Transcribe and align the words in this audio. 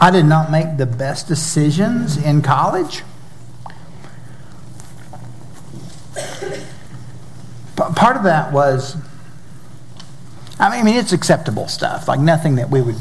I 0.00 0.10
did 0.10 0.24
not 0.24 0.50
make 0.50 0.78
the 0.78 0.86
best 0.86 1.28
decisions 1.28 2.16
in 2.16 2.40
college. 2.40 3.02
Part 7.76 8.16
of 8.16 8.24
that 8.24 8.52
was, 8.52 8.96
I 10.58 10.82
mean, 10.82 10.96
it's 10.96 11.12
acceptable 11.12 11.68
stuff, 11.68 12.08
like 12.08 12.20
nothing 12.20 12.56
that 12.56 12.70
we 12.70 12.80
would 12.80 12.96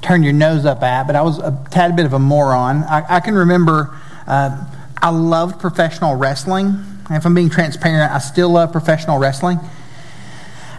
turn 0.00 0.22
your 0.22 0.32
nose 0.32 0.64
up 0.64 0.82
at, 0.82 1.06
but 1.06 1.16
I 1.16 1.22
was 1.22 1.38
a 1.38 1.64
tad 1.70 1.96
bit 1.96 2.06
of 2.06 2.12
a 2.12 2.18
moron. 2.18 2.84
I, 2.84 3.16
I 3.16 3.20
can 3.20 3.34
remember 3.34 3.96
uh, 4.26 4.64
I 5.00 5.10
loved 5.10 5.60
professional 5.60 6.14
wrestling. 6.14 6.84
If 7.10 7.24
I'm 7.26 7.34
being 7.34 7.50
transparent, 7.50 8.12
I 8.12 8.18
still 8.18 8.50
love 8.50 8.70
professional 8.70 9.18
wrestling. 9.18 9.58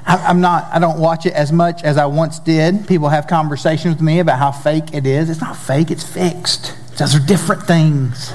I, 0.05 0.29
am 0.29 0.41
not, 0.41 0.67
I 0.71 0.79
don't 0.79 0.99
watch 0.99 1.25
it 1.25 1.33
as 1.33 1.51
much 1.51 1.83
as 1.83 1.97
I 1.97 2.05
once 2.05 2.39
did. 2.39 2.87
People 2.87 3.09
have 3.09 3.27
conversations 3.27 3.95
with 3.95 4.01
me 4.01 4.19
about 4.19 4.39
how 4.39 4.51
fake 4.51 4.93
it 4.93 5.05
is. 5.05 5.29
It's 5.29 5.41
not 5.41 5.55
fake, 5.55 5.91
it's 5.91 6.03
fixed. 6.03 6.75
Those 6.97 7.15
are 7.15 7.25
different 7.25 7.63
things. 7.63 8.33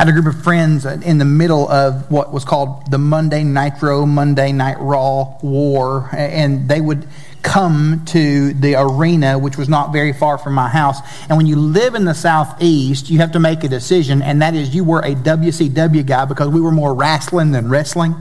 I 0.00 0.04
had 0.04 0.08
a 0.08 0.12
group 0.12 0.34
of 0.34 0.42
friends 0.42 0.86
in 0.86 1.18
the 1.18 1.26
middle 1.26 1.68
of 1.68 2.10
what 2.10 2.32
was 2.32 2.42
called 2.44 2.90
the 2.90 2.96
Monday 2.96 3.44
Nitro, 3.44 4.06
Monday 4.06 4.50
Night 4.50 4.80
Raw 4.80 5.36
war, 5.42 6.08
and 6.12 6.66
they 6.68 6.80
would 6.80 7.06
come 7.42 8.04
to 8.06 8.52
the 8.54 8.74
arena, 8.74 9.38
which 9.38 9.56
was 9.56 9.68
not 9.68 9.92
very 9.92 10.12
far 10.12 10.38
from 10.38 10.54
my 10.54 10.68
house. 10.68 10.98
And 11.28 11.36
when 11.36 11.46
you 11.46 11.56
live 11.56 11.94
in 11.94 12.04
the 12.04 12.14
Southeast, 12.14 13.10
you 13.10 13.18
have 13.18 13.32
to 13.32 13.40
make 13.40 13.64
a 13.64 13.68
decision, 13.68 14.22
and 14.22 14.42
that 14.42 14.54
is 14.54 14.74
you 14.74 14.84
were 14.84 15.00
a 15.00 15.14
WCW 15.14 16.06
guy 16.06 16.24
because 16.24 16.48
we 16.48 16.60
were 16.60 16.70
more 16.70 16.94
wrestling 16.94 17.52
than 17.52 17.68
wrestling. 17.68 18.14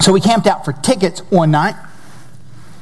So 0.00 0.12
we 0.12 0.20
camped 0.20 0.46
out 0.46 0.64
for 0.64 0.72
tickets 0.72 1.20
one 1.30 1.50
night. 1.50 1.74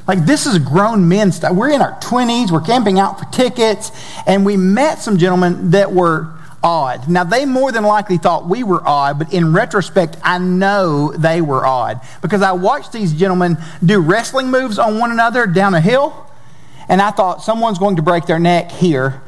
Like, 0.07 0.27
this 0.27 0.45
is 0.45 0.59
grown 0.59 1.09
men 1.09 1.33
stuff. 1.33 1.53
We're 1.53 1.71
in 1.71 1.81
our 1.81 1.99
20s, 2.01 2.51
we're 2.51 2.61
camping 2.61 2.99
out 2.99 3.19
for 3.19 3.25
tickets, 3.27 3.91
and 4.27 4.45
we 4.45 4.57
met 4.57 4.99
some 4.99 5.17
gentlemen 5.17 5.71
that 5.71 5.93
were 5.93 6.34
odd. 6.65 7.09
Now, 7.09 7.23
they 7.23 7.45
more 7.45 7.71
than 7.71 7.85
likely 7.85 8.17
thought 8.17 8.49
we 8.49 8.65
were 8.65 8.83
odd, 8.85 9.19
but 9.19 9.33
in 9.33 9.53
retrospect, 9.53 10.17
I 10.25 10.39
know 10.39 11.13
they 11.13 11.43
were 11.43 11.65
odd 11.65 12.01
because 12.23 12.41
I 12.41 12.53
watched 12.53 12.91
these 12.93 13.13
gentlemen 13.13 13.59
do 13.85 14.01
wrestling 14.01 14.51
moves 14.51 14.79
on 14.79 14.99
one 14.99 15.13
another 15.13 15.47
down 15.47 15.75
a 15.75 15.81
hill, 15.81 16.27
and 16.89 17.03
I 17.03 17.11
thought 17.11 17.43
someone's 17.43 17.79
going 17.79 17.97
to 17.97 18.03
break 18.03 18.25
their 18.25 18.39
neck 18.39 18.73
here. 18.73 19.23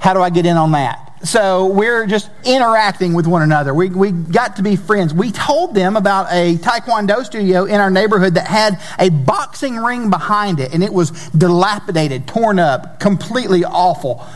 How 0.00 0.12
do 0.12 0.20
I 0.20 0.30
get 0.30 0.44
in 0.44 0.56
on 0.56 0.72
that? 0.72 1.06
So 1.22 1.66
we're 1.66 2.06
just 2.06 2.30
interacting 2.44 3.12
with 3.12 3.26
one 3.26 3.42
another. 3.42 3.74
We, 3.74 3.90
we 3.90 4.10
got 4.10 4.56
to 4.56 4.62
be 4.62 4.74
friends. 4.74 5.12
We 5.12 5.30
told 5.30 5.74
them 5.74 5.96
about 5.96 6.28
a 6.30 6.56
Taekwondo 6.56 7.24
studio 7.24 7.66
in 7.66 7.74
our 7.74 7.90
neighborhood 7.90 8.34
that 8.34 8.46
had 8.46 8.80
a 8.98 9.10
boxing 9.10 9.76
ring 9.76 10.08
behind 10.08 10.60
it, 10.60 10.72
and 10.72 10.82
it 10.82 10.92
was 10.92 11.10
dilapidated, 11.30 12.26
torn 12.26 12.58
up, 12.58 12.98
completely 13.00 13.64
awful. 13.64 14.26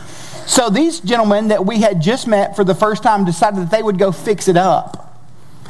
So 0.45 0.69
these 0.69 0.99
gentlemen 0.99 1.47
that 1.49 1.65
we 1.65 1.81
had 1.81 2.01
just 2.01 2.27
met 2.27 2.55
for 2.55 2.63
the 2.63 2.75
first 2.75 3.03
time 3.03 3.25
decided 3.25 3.59
that 3.59 3.71
they 3.71 3.81
would 3.81 3.97
go 3.97 4.11
fix 4.11 4.47
it 4.47 4.57
up. 4.57 5.05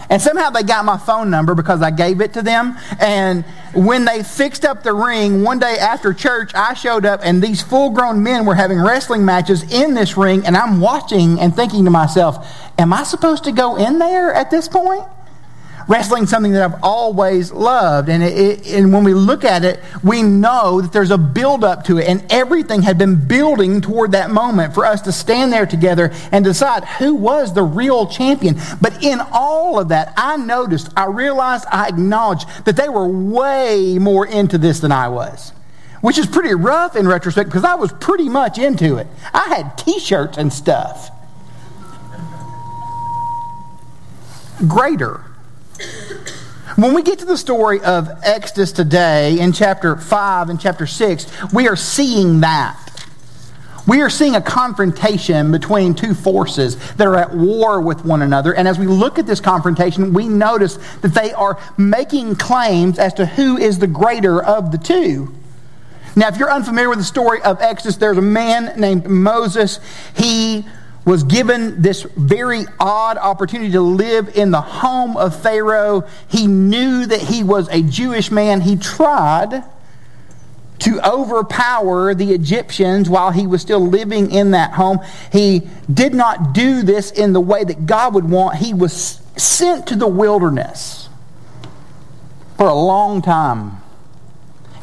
And 0.10 0.22
somehow 0.22 0.50
they 0.52 0.64
got 0.64 0.86
my 0.86 0.98
phone 0.98 1.30
number 1.30 1.56
because 1.56 1.82
I 1.82 1.90
gave 1.90 2.22
it 2.22 2.34
to 2.34 2.42
them. 2.42 2.78
And 3.00 3.44
when 3.74 4.06
they 4.06 4.22
fixed 4.22 4.64
up 4.64 4.84
the 4.84 4.94
ring, 4.94 5.44
one 5.44 5.58
day 5.58 5.78
after 5.80 6.14
church, 6.14 6.52
I 6.54 6.74
showed 6.74 7.06
up 7.06 7.22
and 7.24 7.42
these 7.42 7.64
full 7.64 7.90
grown 7.90 8.22
men 8.22 8.46
were 8.46 8.56
having 8.56 8.80
wrestling 8.80 9.26
matches 9.26 9.64
in 9.74 9.94
this 9.94 10.16
ring. 10.16 10.46
And 10.46 10.56
I'm 10.56 10.80
watching 10.80 11.40
and 11.40 11.56
thinking 11.56 11.86
to 11.86 11.92
myself, 11.92 12.48
am 12.78 12.94
I 12.94 13.04
supposed 13.04 13.46
to 13.46 13.52
go 13.52 13.78
in 13.78 13.98
there 13.98 14.34
at 14.34 14.52
this 14.52 14.68
point? 14.68 15.06
Wrestling 15.88 16.26
something 16.26 16.52
that 16.54 16.64
I've 16.64 16.84
always 16.84 17.52
loved. 17.52 18.10
And, 18.10 18.24
it, 18.24 18.38
it, 18.38 18.74
and 18.74 18.92
when 18.92 19.04
we 19.04 19.14
look 19.14 19.44
at 19.44 19.64
it, 19.64 19.80
we 20.04 20.24
know 20.24 20.82
that 20.82 20.92
there's 20.92 21.12
a 21.12 21.18
build 21.18 21.64
up 21.64 21.84
to 21.86 22.00
it. 22.00 22.08
And 22.08 22.26
everything 22.32 22.82
had 22.82 22.98
been 22.98 23.28
building 23.28 23.82
toward 23.82 24.14
that 24.14 24.32
moment 24.32 24.74
for 24.74 24.84
us 24.86 25.02
to 25.02 25.12
stand 25.12 25.54
there 25.54 25.68
together 25.68 26.12
and 26.32 26.44
decide 26.44 26.86
who 26.86 27.14
was 27.14 27.54
the 27.54 27.62
real 27.62 28.08
champion. 28.08 28.56
But 28.82 29.04
in 29.04 29.20
all 29.32 29.80
of 29.80 29.90
that, 29.90 30.14
I 30.18 30.38
noticed, 30.38 30.90
I 30.98 31.06
realized, 31.06 31.66
I 31.72 31.88
acknowledged 31.88 32.48
that 32.66 32.76
they 32.76 32.90
were 32.90 33.08
way 33.08 34.00
more 34.00 34.26
into 34.26 34.58
this 34.58 34.80
than 34.80 34.92
I 34.92 35.10
was. 35.10 35.52
Which 36.02 36.18
is 36.18 36.26
pretty 36.26 36.54
rough 36.56 36.96
in 36.96 37.08
retrospect 37.08 37.50
because 37.50 37.64
I 37.64 37.76
was 37.76 37.92
pretty 37.94 38.30
much 38.30 38.58
into 38.58 38.98
it. 38.98 39.08
I 39.34 39.48
had 39.56 39.78
t 39.78 40.00
shirts 40.00 40.38
and 40.38 40.52
stuff. 40.52 41.12
Greater 44.68 45.24
when 46.76 46.94
we 46.94 47.04
get 47.04 47.20
to 47.20 47.26
the 47.26 47.38
story 47.38 47.82
of 47.82 48.10
Exodus 48.24 48.72
today 48.72 49.40
in 49.40 49.54
chapter 49.54 49.96
5 49.96 50.50
and 50.50 50.60
chapter 50.60 50.86
6, 50.86 51.54
we 51.54 51.68
are 51.68 51.76
seeing 51.76 52.42
that. 52.42 52.82
We 53.88 54.02
are 54.02 54.10
seeing 54.10 54.36
a 54.36 54.42
confrontation 54.42 55.52
between 55.52 55.94
two 55.94 56.16
forces 56.16 56.76
that 56.94 57.06
are 57.06 57.16
at 57.16 57.36
war 57.36 57.80
with 57.80 58.04
one 58.04 58.24
another. 58.24 58.54
And 58.54 58.68
as 58.68 58.80
we 58.80 58.88
look 58.88 59.20
at 59.20 59.28
this 59.28 59.40
confrontation, 59.40 60.12
we 60.12 60.28
notice 60.28 60.78
that 61.02 61.14
they 61.14 61.32
are 61.34 61.60
making 61.78 62.36
claims 62.36 62.98
as 62.98 63.14
to 63.16 63.28
who 63.28 63.58
is 63.58 63.78
the 63.78 63.88
greater 63.88 64.42
of 64.42 64.72
the 64.72 64.80
two. 64.80 65.36
Now, 66.16 66.30
if 66.30 66.38
you're 66.38 66.52
unfamiliar 66.52 66.90
with 66.90 66.98
the 66.98 67.06
story 67.06 67.42
of 67.44 67.62
Exodus, 67.62 67.98
there's 67.98 68.18
a 68.18 68.24
man 68.24 68.80
named 68.80 69.08
Moses. 69.08 69.80
He 70.16 70.66
was 71.06 71.24
given 71.24 71.82
this 71.82 72.02
very 72.18 72.66
odd 72.80 73.18
opportunity 73.18 73.72
to 73.72 73.82
live 73.82 74.36
in 74.36 74.52
the 74.52 74.62
home 74.62 75.16
of 75.16 75.40
Pharaoh. 75.40 76.08
He 76.28 76.48
knew 76.48 77.06
that 77.06 77.22
he 77.22 77.44
was 77.44 77.70
a 77.70 77.84
Jewish 77.84 78.32
man. 78.32 78.62
He 78.62 78.76
tried 78.76 79.64
to 80.80 81.08
overpower 81.08 82.14
the 82.14 82.34
Egyptians 82.34 83.10
while 83.10 83.32
he 83.32 83.48
was 83.48 83.62
still 83.62 83.80
living 83.80 84.32
in 84.32 84.52
that 84.52 84.74
home. 84.74 85.00
He 85.32 85.62
did 85.92 86.14
not 86.14 86.54
do 86.54 86.82
this 86.82 87.12
in 87.12 87.34
the 87.34 87.40
way 87.40 87.64
that 87.64 87.86
God 87.86 88.16
would 88.16 88.30
want. 88.30 88.58
He 88.58 88.74
was 88.74 89.22
sent 89.38 89.88
to 89.88 89.96
the 89.96 90.08
wilderness 90.08 91.08
for 92.58 92.68
a 92.68 92.74
long 92.74 93.22
time 93.22 93.82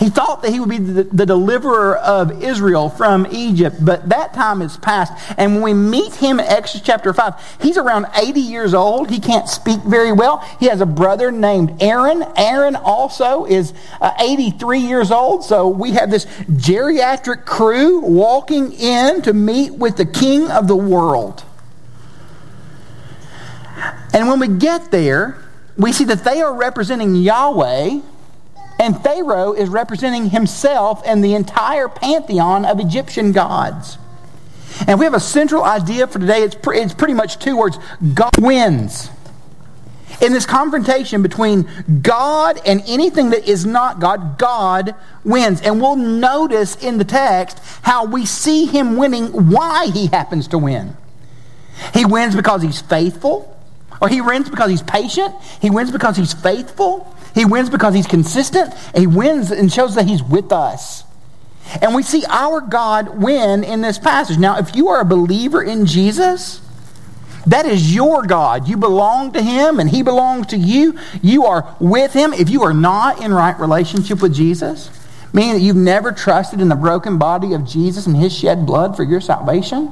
he 0.02 0.10
thought 0.10 0.42
that 0.42 0.50
he 0.50 0.58
would 0.58 0.68
be 0.68 0.78
the, 0.78 1.04
the, 1.04 1.24
deliverer 1.24 1.96
of 1.96 2.42
Israel 2.42 2.88
from 2.88 3.24
Egypt, 3.30 3.76
but 3.80 4.08
that 4.08 4.34
time 4.34 4.60
is 4.60 4.76
past. 4.76 5.12
And 5.38 5.54
when 5.54 5.62
we 5.62 5.74
meet 5.74 6.12
him 6.16 6.40
in 6.40 6.46
Exodus 6.46 6.84
chapter 6.84 7.14
5, 7.14 7.58
he's 7.60 7.78
around 7.78 8.06
80 8.16 8.40
years 8.40 8.74
old. 8.74 9.10
He 9.10 9.20
can't 9.20 9.48
speak 9.48 9.78
very 9.82 10.10
well. 10.10 10.38
He 10.58 10.66
has 10.66 10.80
a 10.80 10.86
brother 10.86 11.30
named 11.30 11.80
Aaron. 11.80 12.24
Aaron 12.36 12.74
also 12.74 13.44
is 13.44 13.72
uh, 14.00 14.12
83 14.18 14.80
years 14.80 15.12
old. 15.12 15.44
So 15.44 15.68
we 15.68 15.92
have 15.92 16.10
this 16.10 16.26
geriatric 16.50 17.44
crew 17.44 18.00
walking 18.00 18.72
in 18.72 19.22
to 19.22 19.32
meet 19.32 19.74
with 19.74 19.96
the 19.98 20.06
king 20.06 20.50
of 20.50 20.66
the 20.66 20.76
world. 20.76 21.44
And 24.12 24.26
when 24.26 24.40
we 24.40 24.48
get 24.48 24.90
there, 24.90 25.38
we 25.76 25.92
see 25.92 26.04
that 26.06 26.24
they 26.24 26.42
are 26.42 26.52
representing 26.52 27.14
Yahweh 27.14 28.00
and 28.82 29.00
Pharaoh 29.00 29.52
is 29.52 29.68
representing 29.68 30.30
himself 30.30 31.02
and 31.06 31.22
the 31.22 31.34
entire 31.34 31.88
pantheon 31.88 32.64
of 32.64 32.80
Egyptian 32.80 33.30
gods. 33.30 33.96
And 34.88 34.98
we 34.98 35.04
have 35.04 35.14
a 35.14 35.20
central 35.20 35.62
idea 35.62 36.08
for 36.08 36.18
today. 36.18 36.42
It's, 36.42 36.56
pre- 36.56 36.80
it's 36.80 36.92
pretty 36.92 37.14
much 37.14 37.38
two 37.38 37.56
words 37.56 37.78
God 38.12 38.36
wins. 38.38 39.08
In 40.20 40.32
this 40.32 40.46
confrontation 40.46 41.22
between 41.22 41.68
God 42.02 42.60
and 42.66 42.82
anything 42.86 43.30
that 43.30 43.48
is 43.48 43.64
not 43.64 44.00
God, 44.00 44.36
God 44.36 44.96
wins. 45.24 45.60
And 45.62 45.80
we'll 45.80 45.96
notice 45.96 46.74
in 46.76 46.98
the 46.98 47.04
text 47.04 47.60
how 47.82 48.04
we 48.04 48.26
see 48.26 48.66
him 48.66 48.96
winning, 48.96 49.28
why 49.50 49.90
he 49.94 50.08
happens 50.08 50.48
to 50.48 50.58
win. 50.58 50.96
He 51.94 52.04
wins 52.04 52.34
because 52.34 52.62
he's 52.62 52.80
faithful, 52.80 53.56
or 54.00 54.08
he 54.08 54.20
wins 54.20 54.50
because 54.50 54.70
he's 54.70 54.82
patient. 54.82 55.34
He 55.60 55.70
wins 55.70 55.92
because 55.92 56.16
he's 56.16 56.32
faithful. 56.32 57.14
He 57.34 57.44
wins 57.44 57.70
because 57.70 57.94
he's 57.94 58.06
consistent. 58.06 58.74
He 58.94 59.06
wins 59.06 59.50
and 59.50 59.72
shows 59.72 59.94
that 59.94 60.06
he's 60.06 60.22
with 60.22 60.52
us. 60.52 61.04
And 61.80 61.94
we 61.94 62.02
see 62.02 62.24
our 62.28 62.60
God 62.60 63.22
win 63.22 63.64
in 63.64 63.80
this 63.80 63.98
passage. 63.98 64.38
Now, 64.38 64.58
if 64.58 64.76
you 64.76 64.88
are 64.88 65.00
a 65.00 65.04
believer 65.04 65.62
in 65.62 65.86
Jesus, 65.86 66.60
that 67.46 67.66
is 67.66 67.94
your 67.94 68.22
God. 68.22 68.68
You 68.68 68.76
belong 68.76 69.32
to 69.32 69.42
him 69.42 69.80
and 69.80 69.88
he 69.88 70.02
belongs 70.02 70.48
to 70.48 70.56
you. 70.56 70.98
You 71.22 71.46
are 71.46 71.74
with 71.80 72.12
him. 72.12 72.32
If 72.32 72.50
you 72.50 72.62
are 72.62 72.74
not 72.74 73.22
in 73.22 73.32
right 73.32 73.58
relationship 73.58 74.20
with 74.20 74.34
Jesus, 74.34 74.90
meaning 75.32 75.54
that 75.54 75.60
you've 75.60 75.76
never 75.76 76.12
trusted 76.12 76.60
in 76.60 76.68
the 76.68 76.76
broken 76.76 77.18
body 77.18 77.54
of 77.54 77.66
Jesus 77.66 78.06
and 78.06 78.16
his 78.16 78.36
shed 78.36 78.66
blood 78.66 78.96
for 78.96 79.02
your 79.02 79.20
salvation, 79.20 79.90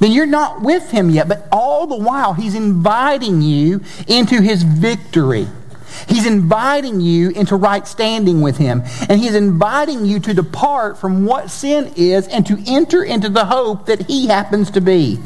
then 0.00 0.12
you're 0.12 0.26
not 0.26 0.60
with 0.60 0.90
him 0.90 1.08
yet. 1.08 1.28
But 1.28 1.48
all 1.50 1.86
the 1.86 1.96
while, 1.96 2.34
he's 2.34 2.54
inviting 2.54 3.42
you 3.42 3.80
into 4.06 4.42
his 4.42 4.62
victory. 4.62 5.48
He's 6.08 6.26
inviting 6.26 7.00
you 7.00 7.30
into 7.30 7.56
right 7.56 7.86
standing 7.86 8.40
with 8.40 8.56
Him. 8.56 8.82
And 9.08 9.20
He's 9.20 9.34
inviting 9.34 10.04
you 10.04 10.20
to 10.20 10.34
depart 10.34 10.98
from 10.98 11.24
what 11.24 11.50
sin 11.50 11.92
is 11.96 12.28
and 12.28 12.46
to 12.46 12.62
enter 12.66 13.02
into 13.02 13.28
the 13.28 13.44
hope 13.44 13.86
that 13.86 14.06
He 14.06 14.26
happens 14.26 14.70
to 14.72 14.80
be. 14.80 15.18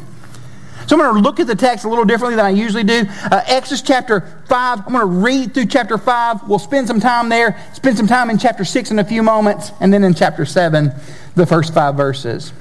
So 0.89 0.97
I'm 0.97 1.03
going 1.03 1.17
to 1.17 1.21
look 1.21 1.39
at 1.39 1.47
the 1.47 1.55
text 1.55 1.85
a 1.85 1.89
little 1.89 2.07
differently 2.07 2.37
than 2.37 2.47
I 2.47 2.51
usually 2.51 2.83
do. 2.83 3.05
Uh, 3.31 3.43
Exodus 3.47 3.83
chapter 3.83 4.43
5, 4.49 4.87
I'm 4.87 4.93
going 4.93 5.01
to 5.01 5.05
read 5.05 5.53
through 5.53 5.67
chapter 5.67 5.99
5. 5.99 6.49
We'll 6.49 6.59
spend 6.59 6.87
some 6.87 6.99
time 6.99 7.29
there, 7.29 7.63
spend 7.75 7.99
some 7.99 8.07
time 8.07 8.31
in 8.31 8.39
chapter 8.39 8.65
6 8.65 8.91
in 8.91 8.99
a 8.99 9.05
few 9.05 9.23
moments, 9.23 9.71
and 9.81 9.93
then 9.93 10.03
in 10.03 10.15
chapter 10.15 10.47
7, 10.47 10.91
the 11.35 11.45
first 11.45 11.75
five 11.75 11.95
verses. 11.95 12.55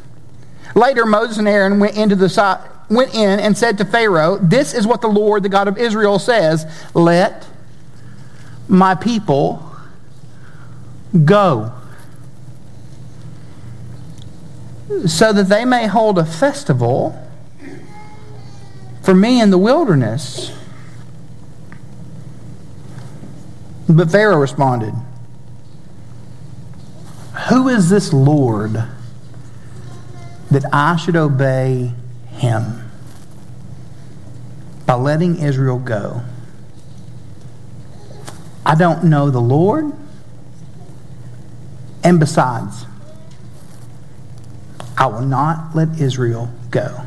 Later, 0.75 1.05
Moses 1.05 1.37
and 1.37 1.47
Aaron 1.47 1.79
went 1.79 1.95
into 1.95 2.17
the 2.17 2.27
went 2.89 3.15
in 3.15 3.39
and 3.39 3.57
said 3.57 3.77
to 3.77 3.85
Pharaoh, 3.85 4.37
This 4.37 4.73
is 4.73 4.85
what 4.85 4.99
the 4.99 5.07
Lord, 5.07 5.43
the 5.43 5.49
God 5.49 5.69
of 5.69 5.77
Israel, 5.77 6.19
says 6.19 6.65
Let 6.93 7.47
my 8.67 8.95
people 8.95 9.63
go 11.25 11.73
so 15.05 15.33
that 15.33 15.49
they 15.49 15.65
may 15.65 15.87
hold 15.87 16.17
a 16.17 16.25
festival 16.25 17.27
for 19.01 19.13
me 19.13 19.41
in 19.41 19.51
the 19.51 19.57
wilderness. 19.57 20.51
But 23.87 24.11
Pharaoh 24.11 24.37
responded, 24.37 24.93
Who 27.49 27.69
is 27.69 27.89
this 27.89 28.11
Lord 28.11 28.73
that 30.51 30.65
I 30.73 30.97
should 30.97 31.15
obey 31.15 31.93
him 32.31 32.89
by 34.85 34.95
letting 34.95 35.37
Israel 35.37 35.79
go? 35.79 36.21
I 38.67 38.75
don't 38.75 39.05
know 39.05 39.31
the 39.31 39.41
Lord. 39.41 39.91
And 42.03 42.19
besides, 42.19 42.85
I 44.95 45.07
will 45.07 45.21
not 45.21 45.75
let 45.75 45.99
Israel 45.99 46.51
go 46.69 47.03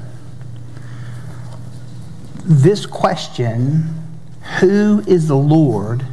this 2.51 2.85
question, 2.85 3.89
who 4.59 5.05
is 5.07 5.29
the 5.29 5.37
Lord, 5.37 6.05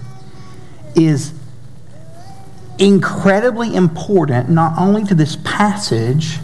is 0.95 1.33
incredibly 2.77 3.73
important 3.73 4.49
not 4.49 4.77
only 4.77 5.03
to 5.05 5.15
this 5.15 5.35
passage, 5.43 6.37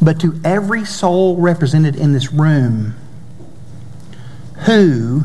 but 0.00 0.20
to 0.20 0.40
every 0.44 0.84
soul 0.84 1.36
represented 1.38 1.96
in 1.96 2.12
this 2.12 2.32
room. 2.32 2.94
Who 4.66 5.24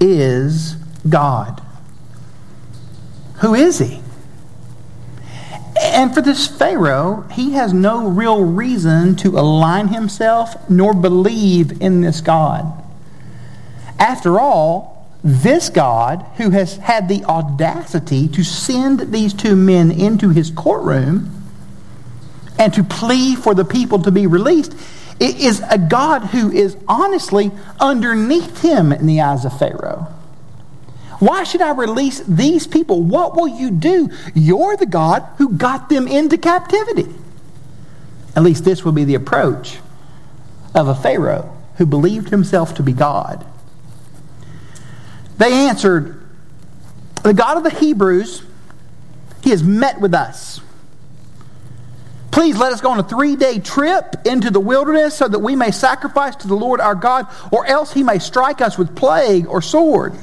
is 0.00 0.76
God? 1.08 1.62
Who 3.40 3.54
is 3.54 3.78
he? 3.78 4.00
And 5.80 6.14
for 6.14 6.20
this 6.20 6.46
Pharaoh, 6.46 7.26
he 7.32 7.52
has 7.52 7.72
no 7.72 8.08
real 8.08 8.44
reason 8.44 9.16
to 9.16 9.38
align 9.38 9.88
himself 9.88 10.68
nor 10.70 10.94
believe 10.94 11.82
in 11.82 12.00
this 12.00 12.20
God. 12.20 12.72
After 13.98 14.38
all, 14.38 15.08
this 15.22 15.68
God, 15.68 16.24
who 16.36 16.50
has 16.50 16.76
had 16.76 17.08
the 17.08 17.24
audacity 17.24 18.28
to 18.28 18.44
send 18.44 19.12
these 19.12 19.34
two 19.34 19.56
men 19.56 19.90
into 19.90 20.30
his 20.30 20.50
courtroom 20.50 21.42
and 22.58 22.72
to 22.74 22.84
plead 22.84 23.38
for 23.38 23.54
the 23.54 23.64
people 23.64 23.98
to 24.02 24.10
be 24.10 24.26
released, 24.26 24.74
is 25.18 25.62
a 25.70 25.78
God 25.78 26.26
who 26.26 26.50
is 26.50 26.76
honestly 26.88 27.50
underneath 27.80 28.62
him 28.62 28.92
in 28.92 29.06
the 29.06 29.20
eyes 29.20 29.44
of 29.44 29.58
Pharaoh. 29.58 30.06
Why 31.18 31.44
should 31.44 31.62
I 31.62 31.72
release 31.72 32.20
these 32.20 32.66
people? 32.66 33.02
What 33.02 33.36
will 33.36 33.48
you 33.48 33.70
do? 33.70 34.10
You're 34.34 34.76
the 34.76 34.86
God 34.86 35.26
who 35.38 35.50
got 35.50 35.88
them 35.88 36.06
into 36.06 36.36
captivity. 36.36 37.06
At 38.34 38.42
least 38.42 38.64
this 38.64 38.84
would 38.84 38.94
be 38.94 39.04
the 39.04 39.14
approach 39.14 39.78
of 40.74 40.88
a 40.88 40.94
Pharaoh 40.94 41.56
who 41.78 41.86
believed 41.86 42.28
himself 42.28 42.74
to 42.74 42.82
be 42.82 42.92
God. 42.92 43.44
They 45.38 45.52
answered, 45.52 46.22
The 47.22 47.34
God 47.34 47.56
of 47.56 47.64
the 47.64 47.70
Hebrews, 47.70 48.42
He 49.42 49.50
has 49.50 49.62
met 49.62 50.00
with 50.00 50.14
us. 50.14 50.60
Please 52.30 52.58
let 52.58 52.72
us 52.72 52.82
go 52.82 52.90
on 52.90 52.98
a 52.98 53.02
three 53.02 53.36
day 53.36 53.58
trip 53.58 54.16
into 54.26 54.50
the 54.50 54.60
wilderness 54.60 55.14
so 55.14 55.26
that 55.26 55.38
we 55.38 55.56
may 55.56 55.70
sacrifice 55.70 56.36
to 56.36 56.48
the 56.48 56.54
Lord 56.54 56.80
our 56.80 56.94
God, 56.94 57.26
or 57.50 57.66
else 57.66 57.92
He 57.92 58.02
may 58.02 58.18
strike 58.18 58.60
us 58.60 58.76
with 58.76 58.94
plague 58.94 59.46
or 59.46 59.62
sword. 59.62 60.14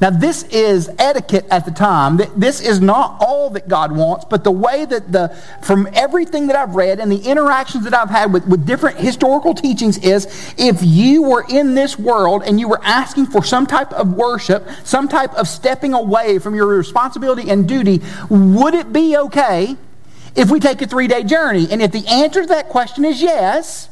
Now, 0.00 0.10
this 0.10 0.42
is 0.44 0.90
etiquette 0.98 1.46
at 1.50 1.64
the 1.64 1.70
time. 1.70 2.20
This 2.36 2.60
is 2.60 2.80
not 2.80 3.16
all 3.20 3.50
that 3.50 3.68
God 3.68 3.92
wants, 3.92 4.26
but 4.26 4.44
the 4.44 4.50
way 4.50 4.84
that 4.84 5.10
the, 5.10 5.28
from 5.62 5.88
everything 5.94 6.48
that 6.48 6.56
I've 6.56 6.74
read 6.74 7.00
and 7.00 7.10
the 7.10 7.18
interactions 7.18 7.84
that 7.84 7.94
I've 7.94 8.10
had 8.10 8.32
with, 8.32 8.46
with 8.46 8.66
different 8.66 8.98
historical 8.98 9.54
teachings 9.54 9.96
is 9.98 10.54
if 10.58 10.82
you 10.82 11.22
were 11.22 11.44
in 11.48 11.74
this 11.74 11.98
world 11.98 12.42
and 12.44 12.60
you 12.60 12.68
were 12.68 12.80
asking 12.84 13.26
for 13.26 13.42
some 13.42 13.66
type 13.66 13.92
of 13.94 14.12
worship, 14.12 14.68
some 14.84 15.08
type 15.08 15.32
of 15.34 15.48
stepping 15.48 15.94
away 15.94 16.38
from 16.38 16.54
your 16.54 16.66
responsibility 16.66 17.50
and 17.50 17.66
duty, 17.66 18.02
would 18.28 18.74
it 18.74 18.92
be 18.92 19.16
okay 19.16 19.76
if 20.34 20.50
we 20.50 20.60
take 20.60 20.82
a 20.82 20.86
three 20.86 21.08
day 21.08 21.24
journey? 21.24 21.68
And 21.70 21.80
if 21.80 21.92
the 21.92 22.06
answer 22.06 22.42
to 22.42 22.48
that 22.48 22.68
question 22.68 23.04
is 23.06 23.22
yes, 23.22 23.88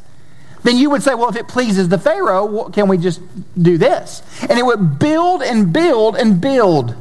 then 0.64 0.78
you 0.78 0.90
would 0.90 1.02
say, 1.02 1.14
well, 1.14 1.28
if 1.28 1.36
it 1.36 1.46
pleases 1.46 1.88
the 1.88 1.98
Pharaoh, 1.98 2.70
can 2.70 2.88
we 2.88 2.98
just 2.98 3.20
do 3.60 3.78
this? 3.78 4.22
And 4.48 4.58
it 4.58 4.64
would 4.64 4.98
build 4.98 5.42
and 5.42 5.72
build 5.72 6.16
and 6.16 6.40
build. 6.40 6.96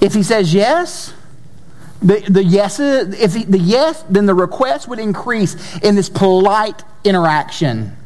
If 0.00 0.14
he 0.14 0.22
says 0.22 0.52
yes, 0.52 1.14
the, 2.02 2.20
the 2.28 2.42
yes, 2.42 2.80
if 2.80 3.34
he, 3.34 3.44
the 3.44 3.58
yes, 3.58 4.02
then 4.10 4.26
the 4.26 4.34
request 4.34 4.88
would 4.88 4.98
increase 4.98 5.78
in 5.78 5.94
this 5.94 6.08
polite 6.08 6.82
interaction. 7.04 7.96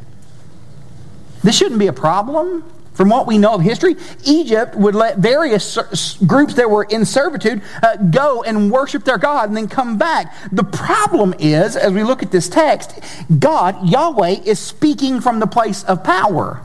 This 1.43 1.57
shouldn't 1.57 1.79
be 1.79 1.87
a 1.87 1.93
problem. 1.93 2.63
From 2.95 3.09
what 3.09 3.27
we 3.27 3.37
know 3.37 3.53
of 3.53 3.61
history, 3.61 3.97
Egypt 4.23 4.75
would 4.75 4.95
let 4.95 5.17
various 5.17 6.17
groups 6.25 6.53
that 6.53 6.69
were 6.69 6.85
in 6.85 7.03
servitude 7.03 7.61
uh, 7.83 7.97
go 7.97 8.41
and 8.43 8.71
worship 8.71 9.03
their 9.03 9.17
God 9.17 9.49
and 9.49 9.57
then 9.57 9.67
come 9.67 9.97
back. 9.97 10.33
The 10.51 10.63
problem 10.63 11.35
is, 11.37 11.75
as 11.75 11.91
we 11.91 12.03
look 12.03 12.23
at 12.23 12.31
this 12.31 12.47
text, 12.47 12.97
God, 13.37 13.87
Yahweh, 13.87 14.43
is 14.45 14.59
speaking 14.59 15.19
from 15.19 15.39
the 15.39 15.47
place 15.47 15.83
of 15.83 16.05
power. 16.05 16.61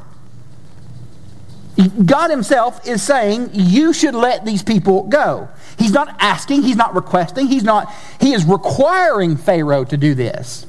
God 2.05 2.31
Himself 2.31 2.87
is 2.87 3.03
saying, 3.03 3.51
You 3.53 3.93
should 3.93 4.15
let 4.15 4.45
these 4.45 4.63
people 4.63 5.05
go. 5.05 5.49
He's 5.79 5.93
not 5.93 6.15
asking, 6.21 6.63
He's 6.63 6.77
not 6.77 6.95
requesting, 6.95 7.49
He's 7.49 7.65
not, 7.65 7.93
He 8.21 8.35
is 8.35 8.45
requiring 8.45 9.37
Pharaoh 9.37 9.85
to 9.85 9.97
do 9.97 10.15
this. 10.15 10.65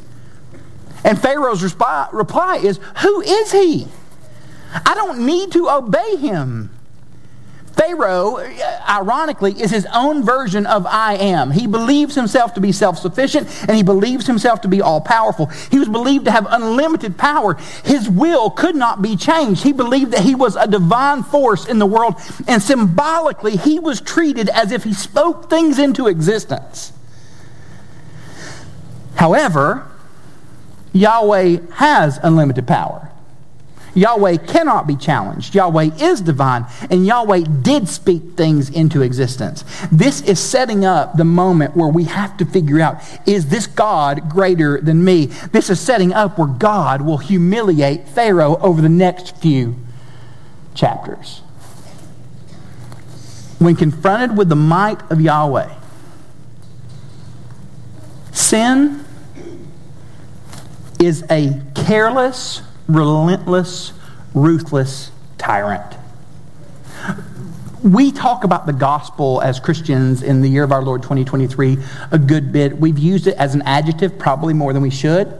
And 1.03 1.21
Pharaoh's 1.21 1.61
reply 1.61 2.57
is, 2.63 2.79
Who 3.01 3.21
is 3.21 3.51
He? 3.51 3.87
I 4.73 4.93
don't 4.95 5.25
need 5.25 5.51
to 5.53 5.69
obey 5.69 6.15
him. 6.17 6.69
Pharaoh, 7.73 8.37
ironically, 8.87 9.59
is 9.59 9.71
his 9.71 9.87
own 9.93 10.23
version 10.23 10.65
of 10.65 10.85
I 10.85 11.15
am. 11.15 11.51
He 11.51 11.67
believes 11.67 12.15
himself 12.15 12.53
to 12.55 12.61
be 12.61 12.71
self 12.71 12.99
sufficient 12.99 13.47
and 13.61 13.77
he 13.77 13.83
believes 13.83 14.27
himself 14.27 14.61
to 14.61 14.67
be 14.67 14.81
all 14.81 15.01
powerful. 15.01 15.47
He 15.71 15.79
was 15.79 15.89
believed 15.89 16.25
to 16.25 16.31
have 16.31 16.47
unlimited 16.49 17.17
power. 17.17 17.55
His 17.83 18.09
will 18.09 18.49
could 18.49 18.75
not 18.75 19.01
be 19.01 19.15
changed. 19.15 19.63
He 19.63 19.71
believed 19.71 20.11
that 20.11 20.21
he 20.21 20.35
was 20.35 20.55
a 20.55 20.67
divine 20.67 21.23
force 21.23 21.65
in 21.65 21.79
the 21.79 21.85
world, 21.85 22.15
and 22.47 22.61
symbolically, 22.61 23.55
he 23.55 23.79
was 23.79 24.01
treated 24.01 24.49
as 24.49 24.71
if 24.71 24.83
he 24.83 24.93
spoke 24.93 25.49
things 25.49 25.79
into 25.79 26.07
existence. 26.07 26.91
However, 29.15 29.87
Yahweh 30.93 31.57
has 31.73 32.19
unlimited 32.21 32.67
power. 32.67 33.10
Yahweh 33.93 34.37
cannot 34.37 34.87
be 34.87 34.95
challenged. 34.95 35.53
Yahweh 35.53 35.91
is 35.99 36.21
divine, 36.21 36.65
and 36.89 37.05
Yahweh 37.05 37.43
did 37.61 37.87
speak 37.87 38.37
things 38.37 38.69
into 38.69 39.01
existence. 39.01 39.63
This 39.91 40.21
is 40.21 40.39
setting 40.39 40.85
up 40.85 41.17
the 41.17 41.25
moment 41.25 41.75
where 41.75 41.89
we 41.89 42.05
have 42.05 42.37
to 42.37 42.45
figure 42.45 42.79
out 42.79 43.01
is 43.25 43.47
this 43.47 43.67
God 43.67 44.29
greater 44.29 44.79
than 44.79 45.03
me? 45.03 45.25
This 45.51 45.69
is 45.69 45.79
setting 45.79 46.13
up 46.13 46.37
where 46.37 46.47
God 46.47 47.01
will 47.01 47.17
humiliate 47.17 48.07
Pharaoh 48.07 48.57
over 48.61 48.81
the 48.81 48.89
next 48.89 49.37
few 49.37 49.75
chapters. 50.73 51.41
When 53.59 53.75
confronted 53.75 54.37
with 54.37 54.49
the 54.49 54.55
might 54.55 55.01
of 55.11 55.21
Yahweh, 55.21 55.71
sin 58.31 59.05
is 60.99 61.23
a 61.29 61.61
careless, 61.75 62.61
relentless, 62.95 63.93
ruthless 64.33 65.11
tyrant. 65.37 65.97
We 67.83 68.11
talk 68.11 68.43
about 68.43 68.67
the 68.67 68.73
gospel 68.73 69.41
as 69.41 69.59
Christians 69.59 70.21
in 70.21 70.41
the 70.41 70.47
year 70.47 70.63
of 70.63 70.71
our 70.71 70.83
Lord 70.83 71.01
2023 71.01 71.77
a 72.11 72.19
good 72.19 72.51
bit. 72.51 72.77
We've 72.77 72.99
used 72.99 73.25
it 73.25 73.35
as 73.37 73.55
an 73.55 73.63
adjective 73.63 74.19
probably 74.19 74.53
more 74.53 74.71
than 74.71 74.83
we 74.83 74.91
should. 74.91 75.39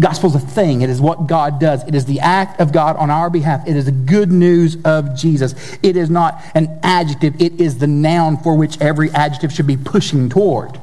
Gospel's 0.00 0.34
a 0.34 0.40
thing. 0.40 0.82
It 0.82 0.90
is 0.90 1.00
what 1.00 1.26
God 1.26 1.58
does. 1.60 1.86
It 1.86 1.94
is 1.94 2.04
the 2.06 2.20
act 2.20 2.60
of 2.60 2.72
God 2.72 2.96
on 2.96 3.10
our 3.10 3.30
behalf. 3.30 3.66
It 3.68 3.76
is 3.76 3.86
the 3.86 3.92
good 3.92 4.30
news 4.30 4.76
of 4.84 5.16
Jesus. 5.16 5.54
It 5.82 5.96
is 5.96 6.08
not 6.08 6.40
an 6.54 6.78
adjective. 6.82 7.40
It 7.40 7.60
is 7.60 7.78
the 7.78 7.88
noun 7.88 8.36
for 8.36 8.56
which 8.56 8.80
every 8.80 9.10
adjective 9.10 9.52
should 9.52 9.66
be 9.66 9.76
pushing 9.76 10.28
toward. 10.28 10.80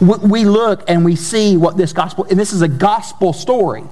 We 0.00 0.44
look 0.44 0.88
and 0.88 1.04
we 1.04 1.16
see 1.16 1.56
what 1.56 1.76
this 1.76 1.92
gospel, 1.92 2.24
and 2.30 2.38
this 2.38 2.52
is 2.52 2.62
a 2.62 2.68
gospel 2.68 3.32
story. 3.32 3.84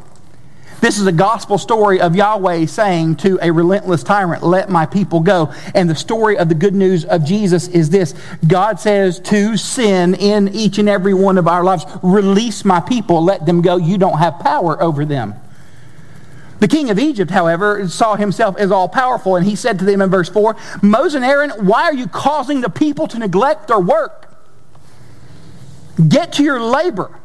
This 0.80 0.98
is 0.98 1.06
a 1.06 1.12
gospel 1.12 1.58
story 1.58 2.00
of 2.00 2.16
Yahweh 2.16 2.64
saying 2.64 3.16
to 3.16 3.38
a 3.42 3.50
relentless 3.50 4.02
tyrant, 4.02 4.42
Let 4.42 4.70
my 4.70 4.86
people 4.86 5.20
go. 5.20 5.52
And 5.74 5.90
the 5.90 5.94
story 5.94 6.38
of 6.38 6.48
the 6.48 6.54
good 6.54 6.74
news 6.74 7.04
of 7.04 7.22
Jesus 7.22 7.68
is 7.68 7.90
this 7.90 8.14
God 8.46 8.80
says 8.80 9.20
to 9.20 9.58
sin 9.58 10.14
in 10.14 10.48
each 10.48 10.78
and 10.78 10.88
every 10.88 11.12
one 11.12 11.36
of 11.36 11.46
our 11.46 11.62
lives, 11.62 11.84
Release 12.02 12.64
my 12.64 12.80
people, 12.80 13.22
let 13.22 13.44
them 13.44 13.60
go. 13.60 13.76
You 13.76 13.98
don't 13.98 14.18
have 14.18 14.38
power 14.38 14.82
over 14.82 15.04
them. 15.04 15.34
The 16.60 16.68
king 16.68 16.88
of 16.90 16.98
Egypt, 16.98 17.30
however, 17.30 17.86
saw 17.88 18.16
himself 18.16 18.56
as 18.56 18.70
all 18.70 18.88
powerful, 18.88 19.36
and 19.36 19.46
he 19.46 19.56
said 19.56 19.78
to 19.80 19.84
them 19.84 20.00
in 20.00 20.08
verse 20.08 20.30
4 20.30 20.56
Moses 20.82 21.16
and 21.16 21.24
Aaron, 21.24 21.50
why 21.66 21.84
are 21.84 21.94
you 21.94 22.06
causing 22.06 22.62
the 22.62 22.70
people 22.70 23.06
to 23.08 23.18
neglect 23.18 23.68
their 23.68 23.78
work? 23.78 24.34
Get 26.08 26.32
to 26.34 26.42
your 26.42 26.60
labor. 26.60 27.19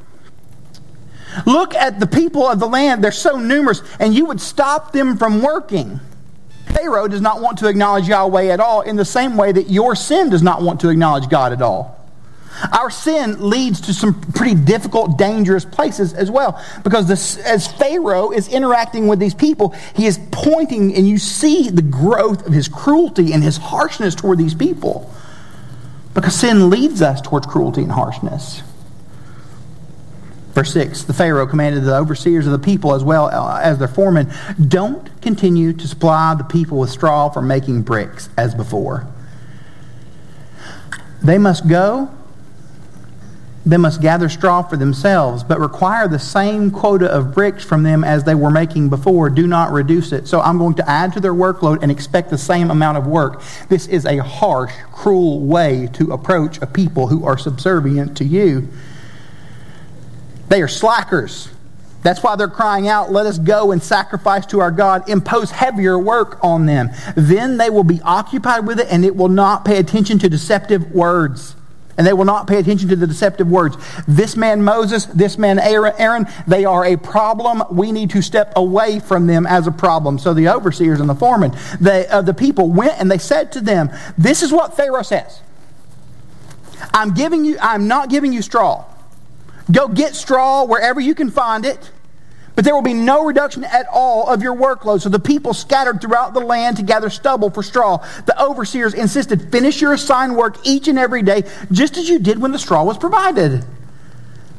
Look 1.46 1.74
at 1.76 2.00
the 2.00 2.08
people 2.08 2.48
of 2.48 2.60
the 2.60 2.68
land. 2.68 3.04
They're 3.04 3.12
so 3.12 3.38
numerous, 3.38 3.82
and 4.00 4.14
you 4.14 4.26
would 4.26 4.42
stop 4.42 4.92
them 4.92 5.18
from 5.18 5.42
working. 5.42 6.00
Pharaoh 6.68 7.08
does 7.08 7.22
not 7.22 7.42
want 7.42 7.60
to 7.60 7.68
acknowledge 7.68 8.08
Yahweh 8.08 8.48
at 8.48 8.60
all 8.60 8.82
in 8.82 8.96
the 8.96 9.06
same 9.06 9.38
way 9.38 9.52
that 9.52 9.70
your 9.70 9.96
sin 9.96 10.30
does 10.30 10.42
not 10.42 10.62
want 10.62 10.82
to 10.82 10.90
acknowledge 10.90 11.30
God 11.30 11.54
at 11.54 11.62
all. 11.62 11.96
Our 12.72 12.90
sin 12.90 13.50
leads 13.50 13.82
to 13.82 13.94
some 13.94 14.22
pretty 14.32 14.56
difficult, 14.56 15.18
dangerous 15.18 15.66
places 15.66 16.14
as 16.14 16.32
well. 16.32 16.62
Because 16.84 17.08
this, 17.08 17.38
as 17.38 17.68
Pharaoh 17.68 18.32
is 18.32 18.48
interacting 18.48 19.08
with 19.08 19.20
these 19.20 19.34
people, 19.34 19.76
he 19.96 20.06
is 20.06 20.20
pointing, 20.32 20.96
and 20.96 21.08
you 21.08 21.18
see 21.18 21.70
the 21.70 21.82
growth 21.82 22.48
of 22.48 22.54
his 22.54 22.68
cruelty 22.68 23.34
and 23.34 23.44
his 23.44 23.58
harshness 23.58 24.16
toward 24.16 24.38
these 24.38 24.56
people. 24.56 25.14
Because 26.14 26.34
sin 26.36 26.70
leads 26.70 27.02
us 27.02 27.22
towards 27.22 27.46
cruelty 27.46 27.82
and 27.82 27.92
harshness. 27.92 28.64
Verse 30.56 30.72
6 30.72 31.04
The 31.04 31.14
Pharaoh 31.14 31.46
commanded 31.46 31.84
the 31.84 31.96
overseers 31.96 32.48
of 32.48 32.54
the 32.54 32.60
people 32.60 32.96
as 32.96 33.04
well 33.04 33.26
uh, 33.26 33.60
as 33.62 33.78
their 33.78 33.90
foremen 33.90 34.34
don't 34.68 35.22
continue 35.22 35.74
to 35.74 35.88
supply 35.88 36.34
the 36.34 36.46
people 36.46 36.80
with 36.80 36.90
straw 36.90 37.30
for 37.30 37.42
making 37.42 37.84
bricks 37.84 38.30
as 38.38 38.56
before. 38.56 39.06
They 41.22 41.38
must 41.38 41.68
go, 41.68 42.10
they 43.66 43.78
must 43.78 44.00
gather 44.00 44.30
straw 44.30 44.62
for 44.62 44.78
themselves, 44.78 45.44
but 45.44 45.60
require 45.60 46.08
the 46.08 46.20
same 46.20 46.72
quota 46.72 47.12
of 47.12 47.34
bricks 47.34 47.66
from 47.66 47.84
them 47.84 48.04
as 48.04 48.24
they 48.24 48.36
were 48.36 48.52
making 48.52 48.90
before. 48.90 49.30
Do 49.30 49.48
not 49.48 49.72
reduce 49.74 50.12
it. 50.12 50.28
So 50.28 50.40
I'm 50.40 50.58
going 50.58 50.76
to 50.76 50.90
add 50.90 51.14
to 51.14 51.20
their 51.20 51.34
workload 51.34 51.82
and 51.82 51.92
expect 51.92 52.30
the 52.30 52.38
same 52.38 52.70
amount 52.70 52.98
of 52.98 53.08
work. 53.08 53.42
This 53.68 53.88
is 53.88 54.06
a 54.06 54.18
harsh, 54.20 54.72
cruel 54.94 55.42
way 55.42 55.90
to 55.94 56.14
approach 56.14 56.62
a 56.62 56.68
people 56.68 57.08
who 57.08 57.26
are 57.26 57.38
subservient 57.40 58.16
to 58.18 58.24
you. 58.24 58.70
They 60.48 60.62
are 60.62 60.68
slackers. 60.68 61.50
That's 62.06 62.22
why 62.22 62.36
they're 62.36 62.48
crying 62.48 62.88
out, 62.88 63.12
Let 63.12 63.26
us 63.26 63.40
go 63.40 63.72
and 63.72 63.82
sacrifice 63.82 64.46
to 64.48 64.60
our 64.60 64.70
God. 64.70 65.10
Impose 65.10 65.50
heavier 65.50 65.98
work 65.98 66.38
on 66.44 66.68
them. 66.68 66.92
Then 67.16 67.58
they 67.58 67.72
will 67.72 67.84
be 67.84 68.00
occupied 68.04 68.68
with 68.68 68.80
it 68.80 68.88
and 68.92 69.04
it 69.04 69.16
will 69.16 69.28
not 69.28 69.66
pay 69.66 69.80
attention 69.80 70.20
to 70.20 70.30
deceptive 70.30 70.92
words. 70.92 71.56
And 71.98 72.06
they 72.06 72.14
will 72.14 72.26
not 72.26 72.46
pay 72.46 72.60
attention 72.60 72.90
to 72.90 72.96
the 72.96 73.08
deceptive 73.08 73.50
words. 73.50 73.78
This 74.08 74.36
man 74.36 74.62
Moses, 74.62 75.06
this 75.06 75.40
man 75.40 75.58
Aaron, 75.58 76.28
they 76.46 76.64
are 76.64 76.86
a 76.86 76.96
problem. 76.96 77.64
We 77.72 77.92
need 77.92 78.12
to 78.12 78.22
step 78.22 78.54
away 78.56 79.00
from 79.00 79.26
them 79.26 79.48
as 79.48 79.66
a 79.66 79.72
problem. 79.72 80.20
So 80.20 80.36
the 80.36 80.50
overseers 80.50 81.00
and 81.00 81.10
the 81.10 81.16
foremen 81.16 81.58
they, 81.82 82.06
uh, 82.08 82.22
the 82.22 82.36
people 82.36 82.70
went 82.70 83.00
and 83.00 83.10
they 83.10 83.18
said 83.18 83.52
to 83.54 83.62
them, 83.62 83.90
This 84.16 84.44
is 84.44 84.52
what 84.52 84.78
Pharaoh 84.78 85.02
says. 85.02 85.42
I'm 86.94 87.16
giving 87.16 87.46
you, 87.46 87.58
I'm 87.60 87.88
not 87.88 88.12
giving 88.12 88.32
you 88.32 88.44
straw. 88.44 88.86
Go 89.72 89.88
get 89.88 90.16
straw 90.16 90.64
wherever 90.64 91.00
you 91.00 91.16
can 91.16 91.32
find 91.32 91.66
it. 91.66 91.92
But 92.56 92.64
there 92.64 92.74
will 92.74 92.82
be 92.82 92.94
no 92.94 93.26
reduction 93.26 93.66
at 93.66 93.86
all 93.92 94.30
of 94.30 94.42
your 94.42 94.56
workload. 94.56 95.02
So 95.02 95.10
the 95.10 95.20
people 95.20 95.54
scattered 95.54 96.00
throughout 96.00 96.34
the 96.34 96.40
land 96.40 96.78
to 96.78 96.84
gather 96.84 97.10
stubble 97.10 97.50
for 97.50 97.62
straw. 97.62 97.98
The 98.26 98.42
overseers 98.42 98.94
insisted, 98.94 99.52
finish 99.52 99.82
your 99.82 99.94
assigned 99.94 100.38
work 100.38 100.66
each 100.66 100.88
and 100.88 100.98
every 100.98 101.22
day, 101.22 101.44
just 101.72 101.98
as 101.98 102.08
you 102.08 102.18
did 102.18 102.42
when 102.42 102.54
the 102.54 102.60
straw 102.60 102.84
was 102.84 102.98
provided. 102.98 103.66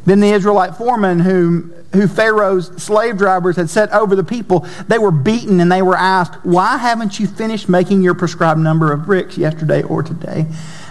Then 0.05 0.21
the 0.21 0.29
Israelite 0.29 0.77
foreman, 0.77 1.21
whom, 1.21 1.73
who 1.95 2.07
Pharaoh's 2.07 2.67
slave 2.81 3.17
drivers 3.17 3.57
had 3.57 3.71
set 3.71 3.91
over 3.93 4.15
the 4.15 4.23
people, 4.23 4.67
they 4.87 4.99
were 4.99 5.11
beaten 5.11 5.59
and 5.59 5.73
they 5.73 5.83
were 5.83 5.97
asked, 5.97 6.45
Why 6.45 6.77
haven't 6.77 7.19
you 7.19 7.27
finished 7.27 7.69
making 7.69 8.03
your 8.03 8.15
prescribed 8.15 8.61
number 8.61 8.93
of 8.93 9.07
bricks 9.07 9.39
yesterday 9.39 9.83
or 9.83 10.03
today, 10.03 10.47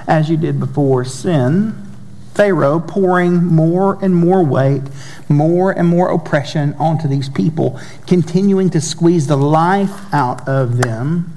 as 0.07 0.29
you 0.29 0.37
did 0.37 0.59
before 0.59 1.05
sin? 1.05 1.84
Pharaoh 2.35 2.79
pouring 2.81 3.45
more 3.45 3.97
and 4.03 4.13
more 4.13 4.43
weight, 4.43 4.83
more 5.29 5.71
and 5.71 5.87
more 5.87 6.11
oppression 6.11 6.73
onto 6.73 7.07
these 7.07 7.29
people, 7.29 7.79
continuing 8.05 8.69
to 8.71 8.81
squeeze 8.81 9.27
the 9.27 9.37
life 9.37 10.13
out 10.13 10.47
of 10.47 10.77
them. 10.77 11.31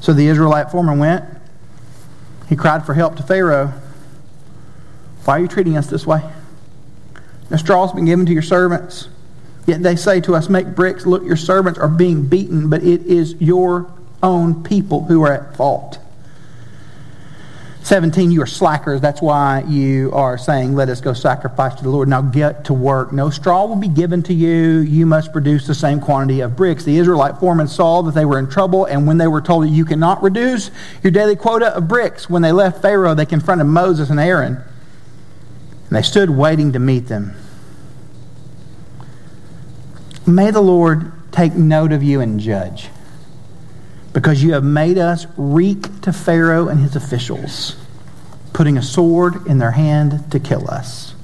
So 0.00 0.14
the 0.14 0.26
Israelite 0.28 0.70
foreman 0.70 0.98
went. 0.98 1.24
He 2.48 2.56
cried 2.56 2.86
for 2.86 2.94
help 2.94 3.16
to 3.16 3.22
Pharaoh. 3.22 3.74
Why 5.24 5.36
are 5.36 5.40
you 5.40 5.48
treating 5.48 5.76
us 5.76 5.86
this 5.86 6.06
way? 6.06 6.22
The 7.50 7.58
straw 7.58 7.86
has 7.86 7.94
been 7.94 8.06
given 8.06 8.26
to 8.26 8.32
your 8.32 8.42
servants. 8.42 9.08
Yet 9.66 9.82
they 9.82 9.96
say 9.96 10.20
to 10.22 10.34
us, 10.34 10.48
Make 10.48 10.74
bricks. 10.74 11.04
Look, 11.04 11.24
your 11.24 11.36
servants 11.36 11.78
are 11.78 11.88
being 11.88 12.26
beaten, 12.26 12.70
but 12.70 12.82
it 12.82 13.02
is 13.06 13.34
your 13.34 13.92
own 14.22 14.64
people 14.64 15.04
who 15.04 15.22
are 15.22 15.32
at 15.32 15.56
fault. 15.56 15.98
17, 17.82 18.30
you 18.30 18.42
are 18.42 18.46
slackers. 18.46 19.00
That's 19.00 19.22
why 19.22 19.64
you 19.66 20.12
are 20.12 20.36
saying, 20.36 20.74
Let 20.74 20.88
us 20.90 21.00
go 21.00 21.14
sacrifice 21.14 21.74
to 21.76 21.82
the 21.82 21.88
Lord. 21.88 22.08
Now 22.08 22.20
get 22.20 22.64
to 22.66 22.74
work. 22.74 23.12
No 23.12 23.30
straw 23.30 23.64
will 23.64 23.76
be 23.76 23.88
given 23.88 24.22
to 24.24 24.34
you. 24.34 24.80
You 24.80 25.06
must 25.06 25.32
produce 25.32 25.66
the 25.66 25.74
same 25.74 25.98
quantity 25.98 26.40
of 26.40 26.56
bricks. 26.56 26.84
The 26.84 26.98
Israelite 26.98 27.38
foremen 27.38 27.68
saw 27.68 28.02
that 28.02 28.14
they 28.14 28.26
were 28.26 28.38
in 28.38 28.50
trouble, 28.50 28.84
and 28.84 29.06
when 29.06 29.16
they 29.16 29.26
were 29.26 29.40
told 29.40 29.64
that 29.64 29.70
you 29.70 29.84
cannot 29.84 30.22
reduce 30.22 30.70
your 31.02 31.10
daily 31.10 31.36
quota 31.36 31.74
of 31.74 31.88
bricks, 31.88 32.28
when 32.28 32.42
they 32.42 32.52
left 32.52 32.82
Pharaoh, 32.82 33.14
they 33.14 33.26
confronted 33.26 33.66
Moses 33.66 34.10
and 34.10 34.20
Aaron. 34.20 34.56
And 34.56 35.96
they 35.96 36.02
stood 36.02 36.30
waiting 36.30 36.72
to 36.72 36.78
meet 36.78 37.08
them. 37.08 37.34
May 40.26 40.50
the 40.50 40.60
Lord 40.60 41.12
take 41.32 41.54
note 41.54 41.92
of 41.92 42.02
you 42.02 42.20
and 42.20 42.38
judge 42.38 42.88
because 44.12 44.42
you 44.42 44.52
have 44.52 44.64
made 44.64 44.98
us 44.98 45.26
reek 45.36 46.00
to 46.02 46.12
Pharaoh 46.12 46.68
and 46.68 46.80
his 46.80 46.96
officials, 46.96 47.76
putting 48.52 48.76
a 48.76 48.82
sword 48.82 49.46
in 49.46 49.58
their 49.58 49.70
hand 49.72 50.30
to 50.32 50.40
kill 50.40 50.68
us. 50.68 51.14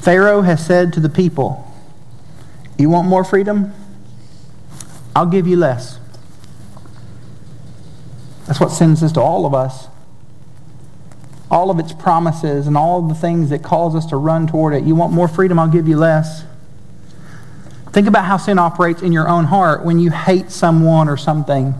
Pharaoh 0.00 0.42
has 0.42 0.64
said 0.64 0.92
to 0.94 1.00
the 1.00 1.08
people, 1.08 1.70
You 2.78 2.88
want 2.88 3.08
more 3.08 3.24
freedom? 3.24 3.74
I'll 5.14 5.26
give 5.26 5.46
you 5.46 5.56
less. 5.56 5.98
That's 8.46 8.60
what 8.60 8.70
sin 8.70 8.96
says 8.96 9.12
to 9.12 9.20
all 9.20 9.44
of 9.44 9.52
us. 9.52 9.88
All 11.50 11.70
of 11.70 11.78
its 11.78 11.92
promises 11.92 12.66
and 12.66 12.76
all 12.76 13.02
the 13.02 13.14
things 13.14 13.50
that 13.50 13.62
cause 13.62 13.94
us 13.94 14.06
to 14.06 14.16
run 14.16 14.46
toward 14.46 14.74
it. 14.74 14.84
You 14.84 14.94
want 14.94 15.12
more 15.12 15.28
freedom? 15.28 15.58
I'll 15.58 15.68
give 15.68 15.88
you 15.88 15.98
less. 15.98 16.44
Think 17.92 18.06
about 18.06 18.24
how 18.24 18.36
sin 18.36 18.58
operates 18.58 19.02
in 19.02 19.12
your 19.12 19.28
own 19.28 19.44
heart 19.44 19.84
when 19.84 19.98
you 19.98 20.10
hate 20.10 20.50
someone 20.50 21.08
or 21.08 21.16
something. 21.16 21.74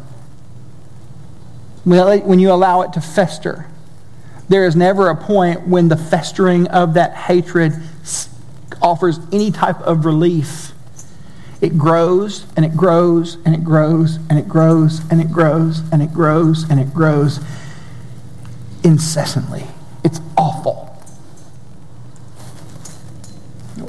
When 1.84 2.38
you 2.38 2.50
allow 2.52 2.82
it 2.82 2.92
to 2.94 3.00
fester. 3.00 3.66
There 4.48 4.64
is 4.64 4.74
never 4.74 5.08
a 5.08 5.16
point 5.16 5.68
when 5.68 5.88
the 5.88 5.96
festering 5.96 6.66
of 6.68 6.94
that 6.94 7.14
hatred 7.14 7.74
offers 8.80 9.20
any 9.32 9.50
type 9.50 9.80
of 9.82 10.04
relief. 10.04 10.72
It 11.60 11.76
grows 11.76 12.46
and 12.56 12.64
it 12.64 12.76
grows 12.76 13.36
and 13.44 13.54
it 13.54 13.64
grows 13.64 14.16
and 14.30 14.38
it 14.38 14.48
grows 14.48 15.00
and 15.10 15.20
it 15.20 15.30
grows 15.30 15.82
and 15.92 16.00
it 16.00 16.14
grows 16.14 16.70
and 16.70 16.80
it 16.80 16.94
grows 16.94 17.40
incessantly. 18.84 19.66
It's 20.04 20.20
awful. 20.36 20.86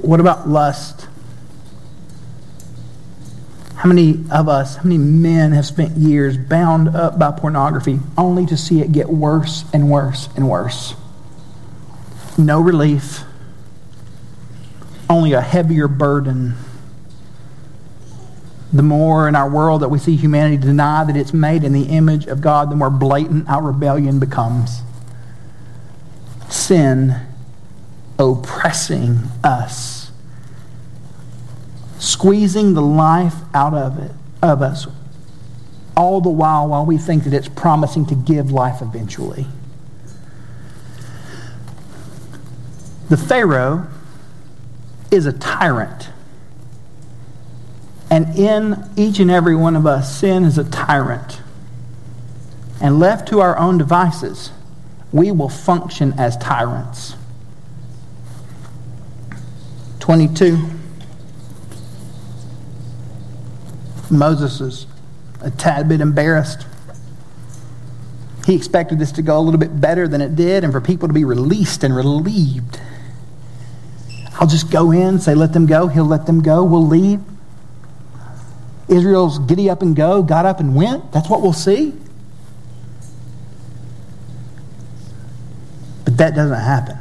What 0.01 0.19
about 0.19 0.49
lust? 0.49 1.07
How 3.79 3.87
many 3.87 4.25
of 4.29 4.49
us, 4.49 4.75
how 4.75 4.83
many 4.83 4.97
men 4.97 5.53
have 5.53 5.65
spent 5.65 5.95
years 5.95 6.35
bound 6.35 6.89
up 6.89 7.17
by 7.17 7.31
pornography 7.31 8.01
only 8.17 8.45
to 8.47 8.57
see 8.57 8.81
it 8.81 8.91
get 8.91 9.07
worse 9.07 9.63
and 9.71 9.89
worse 9.89 10.27
and 10.35 10.49
worse? 10.49 10.95
No 12.37 12.59
relief, 12.59 13.23
only 15.09 15.31
a 15.31 15.39
heavier 15.39 15.87
burden. 15.87 16.55
The 18.73 18.83
more 18.83 19.29
in 19.29 19.35
our 19.37 19.49
world 19.49 19.81
that 19.81 19.87
we 19.87 19.97
see 19.97 20.17
humanity 20.17 20.57
deny 20.57 21.05
that 21.05 21.15
it's 21.15 21.33
made 21.33 21.63
in 21.63 21.71
the 21.71 21.83
image 21.83 22.25
of 22.25 22.41
God, 22.41 22.69
the 22.69 22.75
more 22.75 22.89
blatant 22.89 23.47
our 23.47 23.63
rebellion 23.63 24.19
becomes. 24.19 24.81
Sin 26.49 27.15
oppressing 28.19 29.19
us 29.41 29.98
squeezing 31.99 32.73
the 32.73 32.81
life 32.81 33.35
out 33.53 33.73
of 33.73 33.99
it 33.99 34.11
of 34.41 34.61
us 34.61 34.87
all 35.99 36.21
the 36.21 36.29
while 36.29 36.69
while 36.69 36.85
we 36.85 36.97
think 36.97 37.25
that 37.25 37.33
it's 37.33 37.49
promising 37.49 38.05
to 38.05 38.15
give 38.15 38.51
life 38.51 38.81
eventually. 38.81 39.45
The 43.09 43.17
Pharaoh 43.17 43.87
is 45.11 45.25
a 45.25 45.33
tyrant. 45.33 46.09
And 48.09 48.37
in 48.37 48.89
each 48.95 49.19
and 49.19 49.29
every 49.29 49.57
one 49.57 49.75
of 49.75 49.85
us, 49.85 50.17
sin 50.17 50.45
is 50.45 50.57
a 50.57 50.63
tyrant. 50.63 51.41
And 52.81 52.97
left 52.97 53.27
to 53.29 53.41
our 53.41 53.57
own 53.57 53.77
devices, 53.77 54.51
we 55.11 55.31
will 55.31 55.49
function 55.49 56.13
as 56.17 56.37
tyrants. 56.37 57.15
22. 59.99 60.78
Moses 64.11 64.61
is 64.61 64.87
a 65.41 65.51
tad 65.51 65.87
bit 65.87 66.01
embarrassed. 66.01 66.65
He 68.45 68.55
expected 68.55 68.99
this 68.99 69.11
to 69.13 69.21
go 69.21 69.37
a 69.37 69.41
little 69.41 69.59
bit 69.59 69.79
better 69.79 70.07
than 70.07 70.21
it 70.21 70.35
did 70.35 70.63
and 70.63 70.73
for 70.73 70.81
people 70.81 71.07
to 71.07 71.13
be 71.13 71.23
released 71.23 71.83
and 71.83 71.95
relieved. 71.95 72.81
I'll 74.39 74.47
just 74.47 74.71
go 74.71 74.91
in, 74.91 75.19
say, 75.19 75.35
let 75.35 75.53
them 75.53 75.65
go. 75.65 75.87
He'll 75.87 76.05
let 76.05 76.25
them 76.25 76.41
go. 76.41 76.63
We'll 76.63 76.87
leave. 76.87 77.21
Israel's 78.87 79.37
giddy 79.39 79.69
up 79.69 79.81
and 79.81 79.95
go, 79.95 80.23
got 80.23 80.45
up 80.45 80.59
and 80.59 80.75
went. 80.75 81.11
That's 81.11 81.29
what 81.29 81.41
we'll 81.41 81.53
see. 81.53 81.93
But 86.05 86.17
that 86.17 86.33
doesn't 86.35 86.57
happen. 86.57 86.97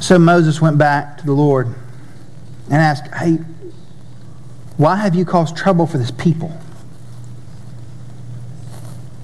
So 0.00 0.18
Moses 0.18 0.60
went 0.60 0.78
back 0.78 1.18
to 1.18 1.26
the 1.26 1.32
Lord 1.32 1.74
and 2.66 2.74
ask, 2.74 3.12
Hey, 3.14 3.38
why 4.76 4.96
have 4.96 5.14
you 5.14 5.24
caused 5.24 5.56
trouble 5.56 5.86
for 5.86 5.98
this 5.98 6.10
people? 6.10 6.48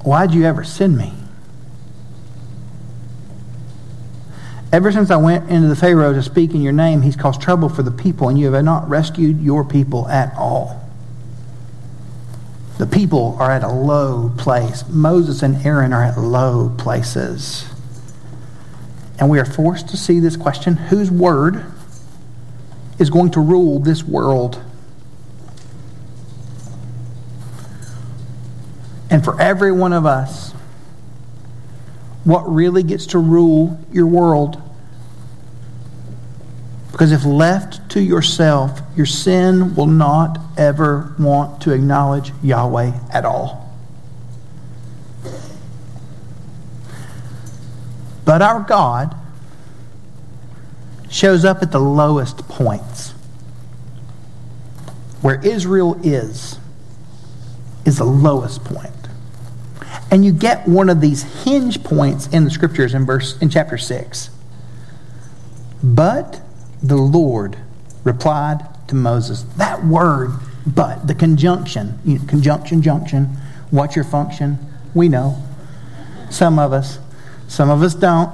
Why'd 0.05 0.33
you 0.33 0.45
ever 0.45 0.65
send 0.65 0.97
me? 0.97 1.13
Ever 4.73 4.91
since 4.91 5.11
I 5.11 5.17
went 5.17 5.51
into 5.51 5.69
the 5.69 5.77
Pharaoh 5.77 6.15
to 6.15 6.23
speak 6.23 6.53
in 6.53 6.63
your 6.63 6.73
name, 6.73 7.03
he's 7.03 7.15
caused 7.15 7.43
trouble 7.43 7.69
for 7.69 7.83
the 7.83 7.91
people, 7.91 8.29
and 8.29 8.39
you 8.39 8.51
have 8.51 8.65
not 8.65 8.89
rescued 8.89 9.41
your 9.41 9.65
people 9.65 10.09
at 10.09 10.35
all. 10.35 10.81
The 12.79 12.87
people 12.87 13.37
are 13.39 13.51
at 13.51 13.63
a 13.63 13.69
low 13.69 14.33
place. 14.39 14.83
Moses 14.89 15.43
and 15.43 15.65
Aaron 15.67 15.93
are 15.93 16.03
at 16.03 16.19
low 16.19 16.75
places. 16.79 17.67
And 19.19 19.29
we 19.29 19.39
are 19.39 19.45
forced 19.45 19.91
to 19.91 19.97
see 19.99 20.19
this 20.19 20.37
question 20.39 20.75
whose 20.75 21.11
word 21.11 21.65
is 22.99 23.11
going 23.11 23.31
to 23.33 23.41
rule 23.41 23.79
this 23.79 24.03
world? 24.03 24.63
And 29.11 29.23
for 29.23 29.41
every 29.41 29.73
one 29.73 29.93
of 29.93 30.07
us, 30.07 30.53
what 32.25 32.51
really 32.51 32.83
gets 32.83 33.07
to 33.09 33.19
rule 33.19 33.79
your 33.93 34.07
world. 34.07 34.61
Because 36.93 37.13
if 37.13 37.25
left 37.25 37.91
to 37.91 38.01
yourself, 38.01 38.81
your 38.97 39.07
sin 39.07 39.75
will 39.75 39.87
not 39.87 40.39
ever 40.57 41.15
want 41.19 41.63
to 41.63 41.73
acknowledge 41.73 42.33
Yahweh 42.43 42.93
at 43.13 43.25
all. 43.25 43.59
But 48.25 48.41
our 48.41 48.61
God 48.61 49.17
shows 51.13 51.45
up 51.45 51.63
at 51.63 51.71
the 51.71 51.79
lowest 51.79 52.49
points. 52.49 53.11
Where 55.21 55.41
Israel 55.47 56.01
is, 56.03 56.59
is 57.85 57.99
the 57.99 58.05
lowest 58.05 58.65
point. 58.65 58.91
And 60.11 60.25
you 60.25 60.33
get 60.33 60.67
one 60.67 60.89
of 60.91 61.01
these 61.01 61.45
hinge 61.45 61.85
points 61.85 62.27
in 62.29 62.45
the 62.45 62.51
scriptures 62.51 62.95
in 62.95 63.07
verse 63.07 63.41
in 63.41 63.51
chapter 63.51 63.79
6. 63.79 64.31
But 65.83 66.41
the 66.83 66.97
Lord 66.97 67.57
replied 68.05 68.67
to 68.89 68.95
Moses. 68.95 69.43
That 69.57 69.85
word, 69.85 70.33
but, 70.67 71.07
the 71.07 71.15
conjunction, 71.15 71.99
you 72.05 72.19
know, 72.19 72.25
conjunction, 72.27 72.83
junction, 72.83 73.27
what's 73.71 73.97
your 73.97 74.05
function? 74.05 74.59
We 74.95 75.09
know. 75.09 75.43
Some 76.31 76.59
of 76.59 76.73
us. 76.73 76.99
Some 77.49 77.69
of 77.69 77.83
us 77.83 77.95
don't 77.95 78.33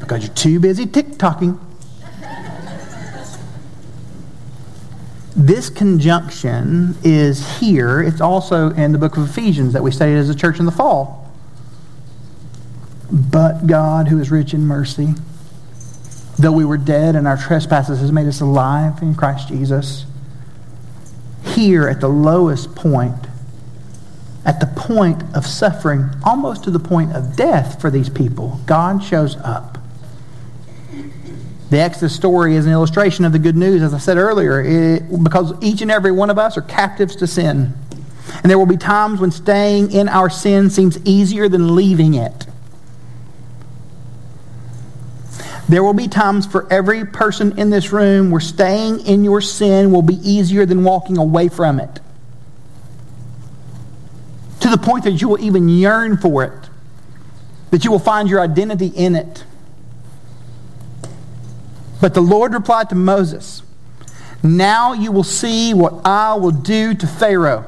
because 0.00 0.26
you're 0.26 0.34
too 0.34 0.60
busy 0.60 0.86
tick-tocking. 0.86 1.58
This 5.34 5.70
conjunction 5.70 6.94
is 7.02 7.58
here. 7.58 8.02
It's 8.02 8.20
also 8.20 8.70
in 8.70 8.92
the 8.92 8.98
book 8.98 9.16
of 9.16 9.28
Ephesians 9.30 9.72
that 9.72 9.82
we 9.82 9.90
studied 9.90 10.16
as 10.16 10.28
a 10.28 10.34
church 10.34 10.58
in 10.58 10.66
the 10.66 10.72
fall. 10.72 11.30
But 13.10 13.66
God, 13.66 14.08
who 14.08 14.18
is 14.18 14.30
rich 14.30 14.52
in 14.52 14.66
mercy, 14.66 15.14
though 16.38 16.52
we 16.52 16.64
were 16.64 16.76
dead 16.76 17.16
and 17.16 17.26
our 17.26 17.36
trespasses 17.36 18.00
has 18.00 18.12
made 18.12 18.26
us 18.26 18.40
alive 18.40 19.00
in 19.00 19.14
Christ 19.14 19.48
Jesus, 19.48 20.04
here 21.44 21.88
at 21.88 22.00
the 22.00 22.08
lowest 22.08 22.74
point, 22.74 23.26
at 24.44 24.60
the 24.60 24.66
point 24.66 25.22
of 25.34 25.46
suffering, 25.46 26.10
almost 26.24 26.64
to 26.64 26.70
the 26.70 26.78
point 26.78 27.14
of 27.14 27.36
death 27.36 27.80
for 27.80 27.90
these 27.90 28.08
people, 28.08 28.60
God 28.66 29.02
shows 29.02 29.36
up. 29.36 29.71
The 31.72 31.80
Exodus 31.80 32.14
story 32.14 32.54
is 32.54 32.66
an 32.66 32.72
illustration 32.72 33.24
of 33.24 33.32
the 33.32 33.38
good 33.38 33.56
news, 33.56 33.80
as 33.80 33.94
I 33.94 33.98
said 33.98 34.18
earlier, 34.18 34.60
it, 34.60 35.24
because 35.24 35.54
each 35.62 35.80
and 35.80 35.90
every 35.90 36.12
one 36.12 36.28
of 36.28 36.38
us 36.38 36.58
are 36.58 36.62
captives 36.62 37.16
to 37.16 37.26
sin. 37.26 37.72
And 38.42 38.50
there 38.50 38.58
will 38.58 38.66
be 38.66 38.76
times 38.76 39.20
when 39.20 39.30
staying 39.30 39.90
in 39.90 40.06
our 40.06 40.28
sin 40.28 40.68
seems 40.68 40.98
easier 41.06 41.48
than 41.48 41.74
leaving 41.74 42.12
it. 42.12 42.46
There 45.66 45.82
will 45.82 45.94
be 45.94 46.08
times 46.08 46.44
for 46.44 46.70
every 46.70 47.06
person 47.06 47.58
in 47.58 47.70
this 47.70 47.90
room 47.90 48.30
where 48.30 48.42
staying 48.42 49.06
in 49.06 49.24
your 49.24 49.40
sin 49.40 49.92
will 49.92 50.02
be 50.02 50.16
easier 50.16 50.66
than 50.66 50.84
walking 50.84 51.16
away 51.16 51.48
from 51.48 51.80
it. 51.80 52.00
To 54.60 54.68
the 54.68 54.76
point 54.76 55.04
that 55.04 55.22
you 55.22 55.28
will 55.30 55.40
even 55.40 55.70
yearn 55.70 56.18
for 56.18 56.44
it, 56.44 56.68
that 57.70 57.82
you 57.82 57.90
will 57.90 57.98
find 57.98 58.28
your 58.28 58.42
identity 58.42 58.88
in 58.88 59.16
it. 59.16 59.44
But 62.02 62.14
the 62.14 62.20
Lord 62.20 62.52
replied 62.52 62.88
to 62.88 62.96
Moses, 62.96 63.62
Now 64.42 64.92
you 64.92 65.12
will 65.12 65.22
see 65.22 65.72
what 65.72 66.04
I 66.04 66.34
will 66.34 66.50
do 66.50 66.94
to 66.94 67.06
Pharaoh. 67.06 67.64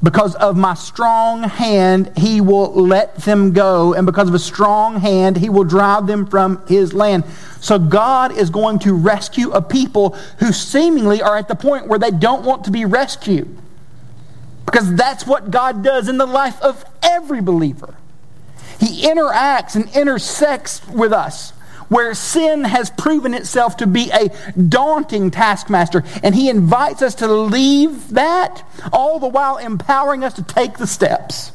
Because 0.00 0.36
of 0.36 0.56
my 0.56 0.74
strong 0.74 1.42
hand, 1.42 2.12
he 2.16 2.40
will 2.40 2.72
let 2.72 3.16
them 3.16 3.52
go. 3.52 3.94
And 3.94 4.06
because 4.06 4.28
of 4.28 4.34
a 4.34 4.38
strong 4.38 5.00
hand, 5.00 5.38
he 5.38 5.48
will 5.48 5.64
drive 5.64 6.06
them 6.06 6.24
from 6.24 6.64
his 6.68 6.94
land. 6.94 7.24
So 7.60 7.80
God 7.80 8.30
is 8.30 8.48
going 8.48 8.78
to 8.80 8.94
rescue 8.94 9.50
a 9.50 9.60
people 9.60 10.10
who 10.38 10.52
seemingly 10.52 11.20
are 11.20 11.36
at 11.36 11.48
the 11.48 11.56
point 11.56 11.88
where 11.88 11.98
they 11.98 12.12
don't 12.12 12.44
want 12.44 12.62
to 12.66 12.70
be 12.70 12.84
rescued. 12.84 13.58
Because 14.66 14.94
that's 14.94 15.26
what 15.26 15.50
God 15.50 15.82
does 15.82 16.08
in 16.08 16.18
the 16.18 16.26
life 16.26 16.62
of 16.62 16.84
every 17.02 17.40
believer. 17.40 17.96
He 18.78 19.02
interacts 19.02 19.74
and 19.74 19.88
intersects 19.96 20.86
with 20.86 21.12
us 21.12 21.52
where 21.88 22.14
sin 22.14 22.64
has 22.64 22.90
proven 22.90 23.34
itself 23.34 23.76
to 23.78 23.86
be 23.86 24.10
a 24.10 24.28
daunting 24.56 25.30
taskmaster. 25.30 26.02
And 26.22 26.34
he 26.34 26.48
invites 26.48 27.02
us 27.02 27.14
to 27.16 27.28
leave 27.28 28.10
that, 28.10 28.64
all 28.92 29.18
the 29.18 29.28
while 29.28 29.56
empowering 29.56 30.24
us 30.24 30.34
to 30.34 30.42
take 30.42 30.78
the 30.78 30.86
steps. 30.86 31.52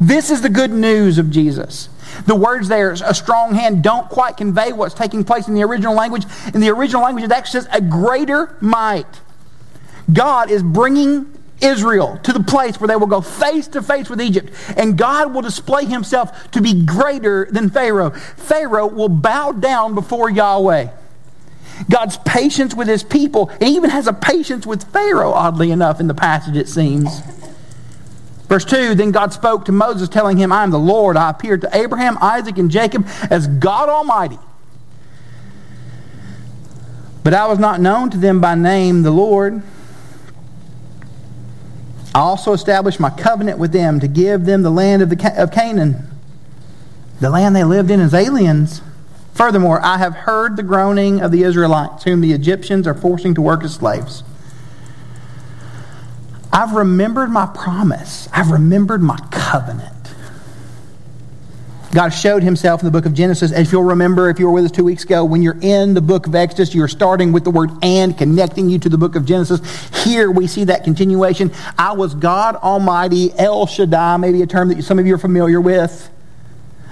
This 0.00 0.30
is 0.30 0.42
the 0.42 0.48
good 0.48 0.70
news 0.70 1.18
of 1.18 1.30
Jesus. 1.30 1.88
The 2.26 2.34
words 2.34 2.68
there, 2.68 2.92
a 2.92 3.14
strong 3.14 3.54
hand, 3.54 3.82
don't 3.82 4.08
quite 4.08 4.36
convey 4.36 4.72
what's 4.72 4.94
taking 4.94 5.24
place 5.24 5.48
in 5.48 5.54
the 5.54 5.62
original 5.62 5.94
language. 5.94 6.24
In 6.52 6.60
the 6.60 6.70
original 6.70 7.02
language, 7.02 7.24
it 7.24 7.32
actually 7.32 7.62
says 7.62 7.68
a 7.72 7.80
greater 7.80 8.56
might. 8.60 9.20
God 10.12 10.50
is 10.50 10.62
bringing 10.62 11.33
Israel 11.60 12.18
to 12.24 12.32
the 12.32 12.42
place 12.42 12.80
where 12.80 12.88
they 12.88 12.96
will 12.96 13.06
go 13.06 13.20
face 13.20 13.68
to 13.68 13.82
face 13.82 14.10
with 14.10 14.20
Egypt, 14.20 14.52
and 14.76 14.98
God 14.98 15.34
will 15.34 15.42
display 15.42 15.84
himself 15.84 16.50
to 16.52 16.60
be 16.60 16.84
greater 16.84 17.46
than 17.50 17.70
Pharaoh. 17.70 18.10
Pharaoh 18.10 18.86
will 18.86 19.08
bow 19.08 19.52
down 19.52 19.94
before 19.94 20.30
Yahweh. 20.30 20.88
God's 21.90 22.16
patience 22.18 22.74
with 22.74 22.88
his 22.88 23.02
people, 23.02 23.48
and 23.48 23.64
even 23.64 23.90
has 23.90 24.06
a 24.06 24.12
patience 24.12 24.66
with 24.66 24.84
Pharaoh, 24.92 25.32
oddly 25.32 25.70
enough, 25.70 26.00
in 26.00 26.06
the 26.06 26.14
passage, 26.14 26.56
it 26.56 26.68
seems. 26.68 27.20
Verse 28.48 28.64
2 28.64 28.94
Then 28.94 29.10
God 29.10 29.32
spoke 29.32 29.64
to 29.64 29.72
Moses, 29.72 30.08
telling 30.08 30.36
him, 30.36 30.52
I 30.52 30.62
am 30.62 30.70
the 30.70 30.78
Lord. 30.78 31.16
I 31.16 31.30
appeared 31.30 31.62
to 31.62 31.76
Abraham, 31.76 32.16
Isaac, 32.20 32.58
and 32.58 32.70
Jacob 32.70 33.06
as 33.30 33.46
God 33.46 33.88
Almighty. 33.88 34.38
But 37.24 37.32
I 37.34 37.46
was 37.46 37.58
not 37.58 37.80
known 37.80 38.10
to 38.10 38.18
them 38.18 38.40
by 38.40 38.54
name, 38.54 39.02
the 39.02 39.10
Lord. 39.10 39.62
I 42.14 42.20
also 42.20 42.52
established 42.52 43.00
my 43.00 43.10
covenant 43.10 43.58
with 43.58 43.72
them 43.72 43.98
to 43.98 44.06
give 44.06 44.44
them 44.44 44.62
the 44.62 44.70
land 44.70 45.02
of, 45.02 45.10
the, 45.10 45.42
of 45.42 45.50
Canaan, 45.50 46.08
the 47.20 47.28
land 47.28 47.56
they 47.56 47.64
lived 47.64 47.90
in 47.90 48.00
as 48.00 48.14
aliens. 48.14 48.82
Furthermore, 49.32 49.84
I 49.84 49.98
have 49.98 50.14
heard 50.14 50.56
the 50.56 50.62
groaning 50.62 51.20
of 51.20 51.32
the 51.32 51.42
Israelites, 51.42 52.04
whom 52.04 52.20
the 52.20 52.32
Egyptians 52.32 52.86
are 52.86 52.94
forcing 52.94 53.34
to 53.34 53.42
work 53.42 53.64
as 53.64 53.74
slaves. 53.74 54.22
I've 56.52 56.72
remembered 56.72 57.30
my 57.30 57.46
promise. 57.46 58.28
I've 58.32 58.52
remembered 58.52 59.02
my 59.02 59.18
covenant. 59.32 60.03
God 61.94 62.08
showed 62.08 62.42
himself 62.42 62.80
in 62.80 62.86
the 62.86 62.90
book 62.90 63.06
of 63.06 63.14
Genesis. 63.14 63.52
If 63.52 63.70
you'll 63.70 63.84
remember, 63.84 64.28
if 64.28 64.40
you 64.40 64.46
were 64.46 64.52
with 64.52 64.64
us 64.64 64.72
two 64.72 64.82
weeks 64.82 65.04
ago, 65.04 65.24
when 65.24 65.42
you're 65.42 65.58
in 65.62 65.94
the 65.94 66.00
book 66.00 66.26
of 66.26 66.34
Exodus, 66.34 66.74
you're 66.74 66.88
starting 66.88 67.30
with 67.30 67.44
the 67.44 67.52
word 67.52 67.70
and, 67.82 68.18
connecting 68.18 68.68
you 68.68 68.80
to 68.80 68.88
the 68.88 68.98
book 68.98 69.14
of 69.14 69.24
Genesis. 69.24 69.60
Here 70.02 70.28
we 70.28 70.48
see 70.48 70.64
that 70.64 70.82
continuation. 70.82 71.52
I 71.78 71.92
was 71.92 72.14
God 72.16 72.56
Almighty, 72.56 73.32
El 73.38 73.66
Shaddai, 73.66 74.16
maybe 74.16 74.42
a 74.42 74.46
term 74.46 74.70
that 74.70 74.82
some 74.82 74.98
of 74.98 75.06
you 75.06 75.14
are 75.14 75.18
familiar 75.18 75.60
with. 75.60 76.10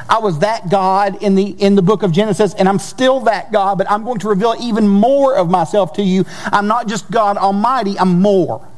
I 0.08 0.18
was 0.18 0.38
that 0.38 0.70
God 0.70 1.20
in 1.20 1.34
the, 1.34 1.46
in 1.46 1.74
the 1.74 1.82
book 1.82 2.04
of 2.04 2.12
Genesis, 2.12 2.54
and 2.54 2.68
I'm 2.68 2.78
still 2.78 3.20
that 3.20 3.50
God, 3.50 3.78
but 3.78 3.90
I'm 3.90 4.04
going 4.04 4.20
to 4.20 4.28
reveal 4.28 4.54
even 4.60 4.86
more 4.86 5.34
of 5.34 5.50
myself 5.50 5.94
to 5.94 6.02
you. 6.02 6.24
I'm 6.44 6.68
not 6.68 6.86
just 6.86 7.10
God 7.10 7.36
Almighty, 7.36 7.98
I'm 7.98 8.20
more. 8.20 8.68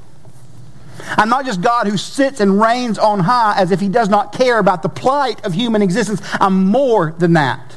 I'm 1.16 1.28
not 1.28 1.44
just 1.44 1.60
God 1.60 1.86
who 1.86 1.96
sits 1.96 2.40
and 2.40 2.60
reigns 2.60 2.98
on 2.98 3.20
high 3.20 3.54
as 3.56 3.70
if 3.70 3.80
he 3.80 3.88
does 3.88 4.08
not 4.08 4.32
care 4.32 4.58
about 4.58 4.82
the 4.82 4.88
plight 4.88 5.44
of 5.44 5.54
human 5.54 5.82
existence. 5.82 6.20
I'm 6.40 6.66
more 6.66 7.14
than 7.18 7.34
that. 7.34 7.76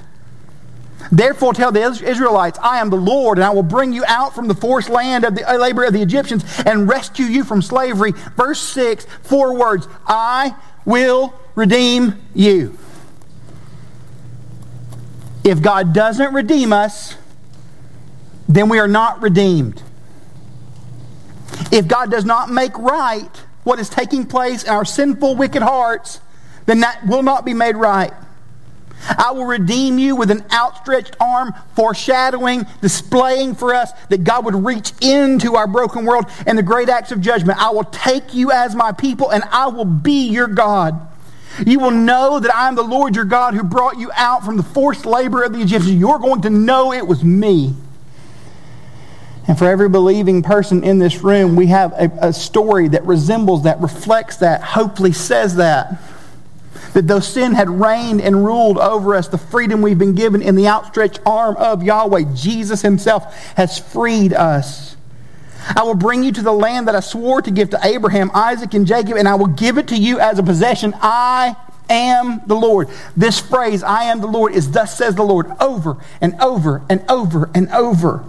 Therefore, 1.11 1.53
tell 1.53 1.71
the 1.71 1.81
Israelites, 1.81 2.59
I 2.61 2.79
am 2.79 2.89
the 2.89 2.97
Lord, 2.97 3.37
and 3.37 3.45
I 3.45 3.51
will 3.51 3.63
bring 3.63 3.93
you 3.93 4.03
out 4.07 4.35
from 4.35 4.47
the 4.47 4.55
forced 4.55 4.89
land 4.89 5.23
of 5.23 5.35
the 5.35 5.49
uh, 5.49 5.57
labor 5.57 5.85
of 5.85 5.93
the 5.93 6.01
Egyptians 6.01 6.43
and 6.65 6.87
rescue 6.87 7.25
you 7.25 7.43
from 7.43 7.61
slavery. 7.61 8.11
Verse 8.35 8.59
6, 8.59 9.05
four 9.21 9.55
words 9.55 9.87
I 10.05 10.55
will 10.85 11.33
redeem 11.55 12.15
you. 12.33 12.77
If 15.43 15.61
God 15.61 15.93
doesn't 15.93 16.33
redeem 16.33 16.73
us, 16.73 17.15
then 18.49 18.67
we 18.67 18.79
are 18.79 18.87
not 18.87 19.21
redeemed. 19.21 19.81
If 21.71 21.87
God 21.87 22.11
does 22.11 22.25
not 22.25 22.49
make 22.49 22.77
right 22.77 23.29
what 23.63 23.79
is 23.79 23.89
taking 23.89 24.25
place 24.25 24.63
in 24.63 24.69
our 24.69 24.85
sinful, 24.85 25.35
wicked 25.35 25.61
hearts, 25.61 26.21
then 26.65 26.81
that 26.81 27.05
will 27.05 27.23
not 27.23 27.45
be 27.45 27.53
made 27.53 27.75
right. 27.75 28.13
I 29.09 29.31
will 29.31 29.45
redeem 29.45 29.99
you 29.99 30.15
with 30.15 30.31
an 30.31 30.43
outstretched 30.51 31.15
arm, 31.19 31.53
foreshadowing, 31.75 32.65
displaying 32.81 33.55
for 33.55 33.73
us 33.73 33.91
that 34.09 34.23
God 34.23 34.45
would 34.45 34.55
reach 34.55 34.91
into 35.01 35.55
our 35.55 35.67
broken 35.67 36.05
world 36.05 36.25
and 36.45 36.57
the 36.57 36.63
great 36.63 36.89
acts 36.89 37.11
of 37.11 37.21
judgment. 37.21 37.59
I 37.61 37.69
will 37.69 37.83
take 37.85 38.33
you 38.33 38.51
as 38.51 38.75
my 38.75 38.91
people 38.91 39.29
and 39.29 39.43
I 39.51 39.67
will 39.67 39.85
be 39.85 40.27
your 40.27 40.47
God. 40.47 40.99
You 41.65 41.79
will 41.79 41.91
know 41.91 42.39
that 42.39 42.53
I 42.53 42.67
am 42.67 42.75
the 42.75 42.83
Lord 42.83 43.15
your 43.15 43.25
God 43.25 43.53
who 43.53 43.63
brought 43.63 43.97
you 43.97 44.11
out 44.15 44.43
from 44.43 44.57
the 44.57 44.63
forced 44.63 45.05
labor 45.05 45.43
of 45.43 45.53
the 45.53 45.61
Egyptians. 45.61 45.95
You're 45.95 46.19
going 46.19 46.41
to 46.41 46.49
know 46.49 46.93
it 46.93 47.07
was 47.07 47.23
me. 47.23 47.73
And 49.47 49.57
for 49.57 49.65
every 49.65 49.87
believing 49.87 50.43
person 50.43 50.83
in 50.83 50.99
this 50.99 51.23
room, 51.23 51.55
we 51.55 51.67
have 51.67 51.93
a, 51.93 52.11
a, 52.27 52.33
story 52.33 52.89
that 52.89 53.05
resembles 53.05 53.63
that, 53.63 53.79
reflects 53.79 54.37
that, 54.37 54.61
hopefully 54.61 55.13
says 55.13 55.55
that. 55.55 56.01
That 56.93 57.07
though 57.07 57.21
sin 57.21 57.53
had 57.53 57.69
reigned 57.69 58.21
and 58.21 58.45
ruled 58.45 58.77
over 58.77 59.15
us, 59.15 59.29
the 59.29 59.37
freedom 59.37 59.81
we've 59.81 59.97
been 59.97 60.15
given 60.15 60.41
in 60.41 60.55
the 60.55 60.67
outstretched 60.67 61.19
arm 61.25 61.55
of 61.57 61.81
Yahweh, 61.81 62.35
Jesus 62.35 62.81
Himself 62.81 63.33
has 63.55 63.79
freed 63.79 64.33
us. 64.33 64.97
I 65.75 65.83
will 65.83 65.95
bring 65.95 66.23
you 66.23 66.31
to 66.33 66.41
the 66.41 66.51
land 66.51 66.87
that 66.87 66.95
I 66.95 66.99
swore 66.99 67.41
to 67.41 67.51
give 67.51 67.69
to 67.69 67.79
Abraham, 67.83 68.31
Isaac, 68.33 68.73
and 68.73 68.85
Jacob, 68.85 69.17
and 69.17 69.27
I 69.27 69.35
will 69.35 69.47
give 69.47 69.77
it 69.77 69.87
to 69.89 69.97
you 69.97 70.19
as 70.19 70.39
a 70.39 70.43
possession. 70.43 70.93
I 71.01 71.55
am 71.89 72.41
the 72.47 72.55
Lord. 72.55 72.89
This 73.15 73.39
phrase, 73.39 73.81
I 73.83 74.05
am 74.05 74.19
the 74.19 74.27
Lord, 74.27 74.53
is 74.53 74.71
thus 74.71 74.97
says 74.97 75.15
the 75.15 75.23
Lord 75.23 75.47
over 75.59 75.97
and 76.21 76.35
over 76.41 76.83
and 76.89 77.03
over 77.09 77.49
and 77.53 77.69
over. 77.69 78.23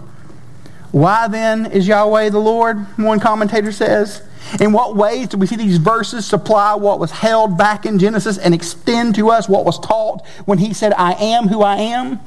Why 0.91 1.27
then 1.27 1.67
is 1.67 1.87
Yahweh 1.87 2.29
the 2.29 2.39
Lord? 2.39 2.77
One 2.97 3.19
commentator 3.19 3.71
says. 3.71 4.23
In 4.59 4.71
what 4.71 4.95
ways 4.95 5.27
do 5.27 5.37
we 5.37 5.45
see 5.45 5.55
these 5.55 5.77
verses 5.77 6.25
supply 6.25 6.73
what 6.73 6.99
was 6.99 7.11
held 7.11 7.57
back 7.57 7.85
in 7.85 7.99
Genesis 7.99 8.37
and 8.37 8.53
extend 8.53 9.15
to 9.15 9.29
us 9.29 9.47
what 9.47 9.65
was 9.65 9.79
taught 9.79 10.25
when 10.45 10.57
he 10.57 10.73
said, 10.73 10.93
I 10.93 11.13
am 11.13 11.47
who 11.47 11.61
I 11.61 11.75
am? 11.75 12.19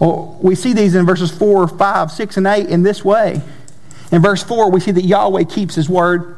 Well, 0.00 0.38
we 0.40 0.54
see 0.54 0.72
these 0.72 0.94
in 0.94 1.04
verses 1.04 1.30
4, 1.30 1.68
5, 1.68 2.10
6, 2.10 2.36
and 2.36 2.46
8 2.46 2.68
in 2.68 2.82
this 2.84 3.04
way. 3.04 3.42
In 4.10 4.22
verse 4.22 4.42
4, 4.42 4.70
we 4.70 4.80
see 4.80 4.92
that 4.92 5.04
Yahweh 5.04 5.44
keeps 5.44 5.74
his 5.74 5.88
word. 5.88 6.37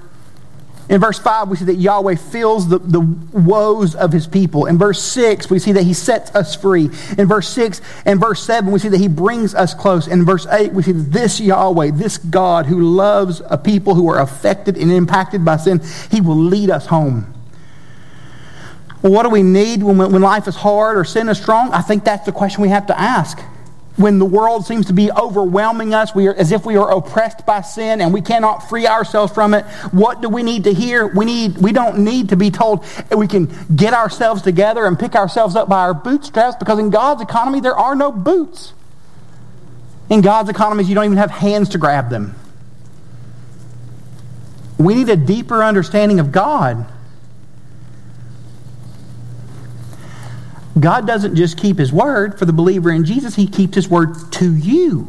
In 0.91 1.01
verse 1.01 1.21
5, 1.21 1.49
we 1.49 1.57
see 1.57 1.67
that 1.67 1.77
Yahweh 1.77 2.17
feels 2.17 2.69
the, 2.69 2.81
the 2.81 3.01
woes 3.01 3.95
of 3.95 4.11
his 4.11 4.27
people. 4.27 4.67
In 4.67 4.77
verse 4.77 5.01
6, 5.01 5.49
we 5.49 5.61
see 5.61 5.71
that 5.71 5.85
he 5.85 5.95
sets 5.95 6.35
us 6.35 6.57
free. 6.57 6.91
In 7.17 7.29
verse 7.29 7.49
6 7.51 7.81
and 8.05 8.19
verse 8.19 8.43
7, 8.43 8.73
we 8.73 8.81
see 8.81 8.89
that 8.89 8.99
he 8.99 9.07
brings 9.07 9.55
us 9.55 9.73
close. 9.73 10.09
In 10.09 10.25
verse 10.25 10.49
8, 10.49 10.73
we 10.73 10.83
see 10.83 10.91
that 10.91 11.13
this 11.13 11.41
Yahweh, 11.41 11.93
this 11.93 12.19
God 12.19 12.67
who 12.67 12.81
loves 12.81 13.41
a 13.49 13.57
people 13.57 13.95
who 13.95 14.11
are 14.11 14.21
affected 14.21 14.77
and 14.77 14.91
impacted 14.91 15.45
by 15.45 15.59
sin, 15.59 15.81
he 16.11 16.21
will 16.21 16.37
lead 16.37 16.71
us 16.71 16.87
home. 16.87 17.33
Well, 19.01 19.13
what 19.13 19.23
do 19.23 19.31
we 19.31 19.45
need 19.45 19.85
when, 19.85 19.97
when 19.97 20.21
life 20.21 20.49
is 20.49 20.57
hard 20.57 20.99
or 20.99 21.05
sin 21.05 21.29
is 21.29 21.39
strong? 21.39 21.73
I 21.73 21.83
think 21.83 22.03
that's 22.03 22.27
the 22.27 22.33
question 22.33 22.63
we 22.63 22.69
have 22.71 22.89
to 22.89 23.01
ask 23.01 23.41
when 23.97 24.19
the 24.19 24.25
world 24.25 24.65
seems 24.65 24.87
to 24.87 24.93
be 24.93 25.11
overwhelming 25.13 25.93
us, 25.93 26.15
we 26.15 26.29
are 26.29 26.35
as 26.35 26.53
if 26.53 26.65
we 26.65 26.77
are 26.77 26.91
oppressed 26.91 27.45
by 27.45 27.61
sin 27.61 28.01
and 28.01 28.15
we 28.15 28.23
cannot 28.23 28.69
free 28.69 28.87
ourselves 28.87 29.33
from 29.33 29.53
it. 29.53 29.65
What 29.93 30.21
do 30.21 30.29
we 30.29 30.43
need 30.43 30.65
to 30.65 30.73
hear? 30.73 31.07
We 31.07 31.25
need 31.25 31.59
we 31.59 31.73
don't 31.73 31.99
need 31.99 32.31
to 32.31 32.37
be 32.37 32.51
told 32.51 32.85
we 33.15 33.27
can 33.27 33.51
get 33.75 33.93
ourselves 33.93 34.43
together 34.43 34.87
and 34.87 34.99
pick 34.99 35.15
ourselves 35.15 35.57
up 35.57 35.69
by 35.69 35.81
our 35.81 35.95
bootstraps 35.95 36.57
because 36.57 36.79
in 36.79 36.91
God's 36.91 37.21
economy 37.21 37.61
there 37.61 37.77
are 37.77 37.95
no 37.95 38.11
boots. 38.11 38.73
In 40.09 40.23
God's 40.23 40.49
economies 40.49 40.89
you 40.89 40.95
don't 40.95 41.05
even 41.05 41.19
have 41.19 41.31
hands 41.31 41.71
to 41.71 41.79
grab 41.79 42.11
them. 42.11 42.35
We 44.79 44.95
need 44.95 45.11
a 45.11 45.17
deeper 45.17 45.63
understanding 45.63 46.21
of 46.21 46.33
God. 46.33 46.87
God 50.81 51.07
doesn't 51.07 51.37
just 51.37 51.59
keep 51.59 51.79
his 51.79 51.93
word 51.93 52.39
for 52.39 52.45
the 52.45 52.53
believer 52.53 52.91
in 52.91 53.05
Jesus, 53.05 53.37
he 53.37 53.47
keeps 53.47 53.75
his 53.75 53.89
word 53.89 54.33
to 54.33 54.55
you. 54.55 55.09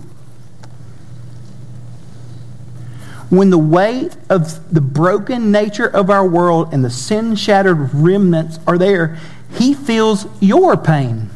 When 3.30 3.50
the 3.50 3.58
weight 3.58 4.18
of 4.30 4.74
the 4.74 4.82
broken 4.82 5.52
nature 5.52 5.88
of 5.88 6.10
our 6.10 6.28
world 6.28 6.74
and 6.74 6.84
the 6.84 6.90
sin 6.90 7.36
shattered 7.36 7.94
remnants 7.94 8.60
are 8.68 8.78
there, 8.78 9.18
he 9.58 9.74
feels 9.74 10.28
your 10.42 10.76
pain. 10.76 11.30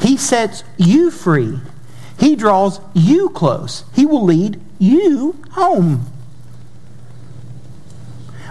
He 0.00 0.16
sets 0.16 0.64
you 0.76 1.10
free. 1.10 1.60
He 2.18 2.34
draws 2.34 2.80
you 2.94 3.28
close. 3.30 3.84
He 3.94 4.06
will 4.06 4.24
lead 4.24 4.60
you 4.78 5.40
home. 5.52 6.06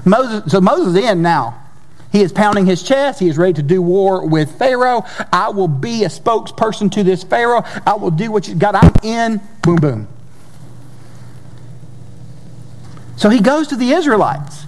Moses, 0.05 0.51
so 0.51 0.61
Moses 0.61 0.95
is 0.95 1.03
in 1.03 1.21
now. 1.21 1.64
He 2.15 2.21
is 2.21 2.31
pounding 2.31 2.65
his 2.65 2.81
chest. 2.81 3.19
He 3.19 3.27
is 3.27 3.37
ready 3.37 3.51
to 3.55 3.61
do 3.61 3.81
war 3.81 4.25
with 4.25 4.57
Pharaoh. 4.57 5.03
I 5.33 5.49
will 5.49 5.67
be 5.67 6.05
a 6.05 6.07
spokesperson 6.07 6.89
to 6.93 7.03
this 7.03 7.25
Pharaoh. 7.25 7.65
I 7.85 7.95
will 7.95 8.09
do 8.09 8.31
what 8.31 8.47
you 8.47 8.55
got. 8.55 8.73
I'm 8.73 8.93
in. 9.03 9.41
Boom, 9.61 9.75
boom. 9.75 10.07
So 13.17 13.29
he 13.29 13.41
goes 13.41 13.67
to 13.67 13.75
the 13.75 13.91
Israelites. 13.91 14.65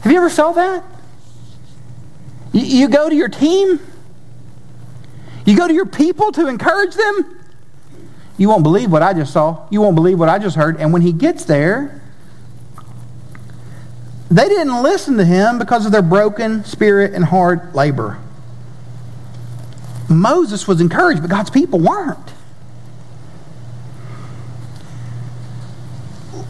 Have 0.00 0.10
you 0.10 0.16
ever 0.16 0.30
felt 0.30 0.54
that? 0.54 0.82
You, 2.54 2.62
you 2.62 2.88
go 2.88 3.10
to 3.10 3.14
your 3.14 3.28
team, 3.28 3.78
you 5.44 5.54
go 5.54 5.68
to 5.68 5.74
your 5.74 5.84
people 5.84 6.32
to 6.32 6.48
encourage 6.48 6.94
them. 6.94 7.38
You 8.38 8.48
won't 8.48 8.62
believe 8.62 8.90
what 8.90 9.02
I 9.02 9.12
just 9.12 9.34
saw. 9.34 9.68
You 9.68 9.82
won't 9.82 9.96
believe 9.96 10.18
what 10.18 10.30
I 10.30 10.38
just 10.38 10.56
heard. 10.56 10.78
And 10.78 10.94
when 10.94 11.02
he 11.02 11.12
gets 11.12 11.44
there, 11.44 12.00
they 14.30 14.48
didn't 14.48 14.82
listen 14.82 15.16
to 15.18 15.24
him 15.24 15.58
because 15.58 15.86
of 15.86 15.92
their 15.92 16.02
broken 16.02 16.64
spirit 16.64 17.14
and 17.14 17.24
hard 17.24 17.74
labor. 17.74 18.18
Moses 20.08 20.66
was 20.66 20.80
encouraged, 20.80 21.20
but 21.20 21.30
God's 21.30 21.50
people 21.50 21.80
weren't. 21.80 22.32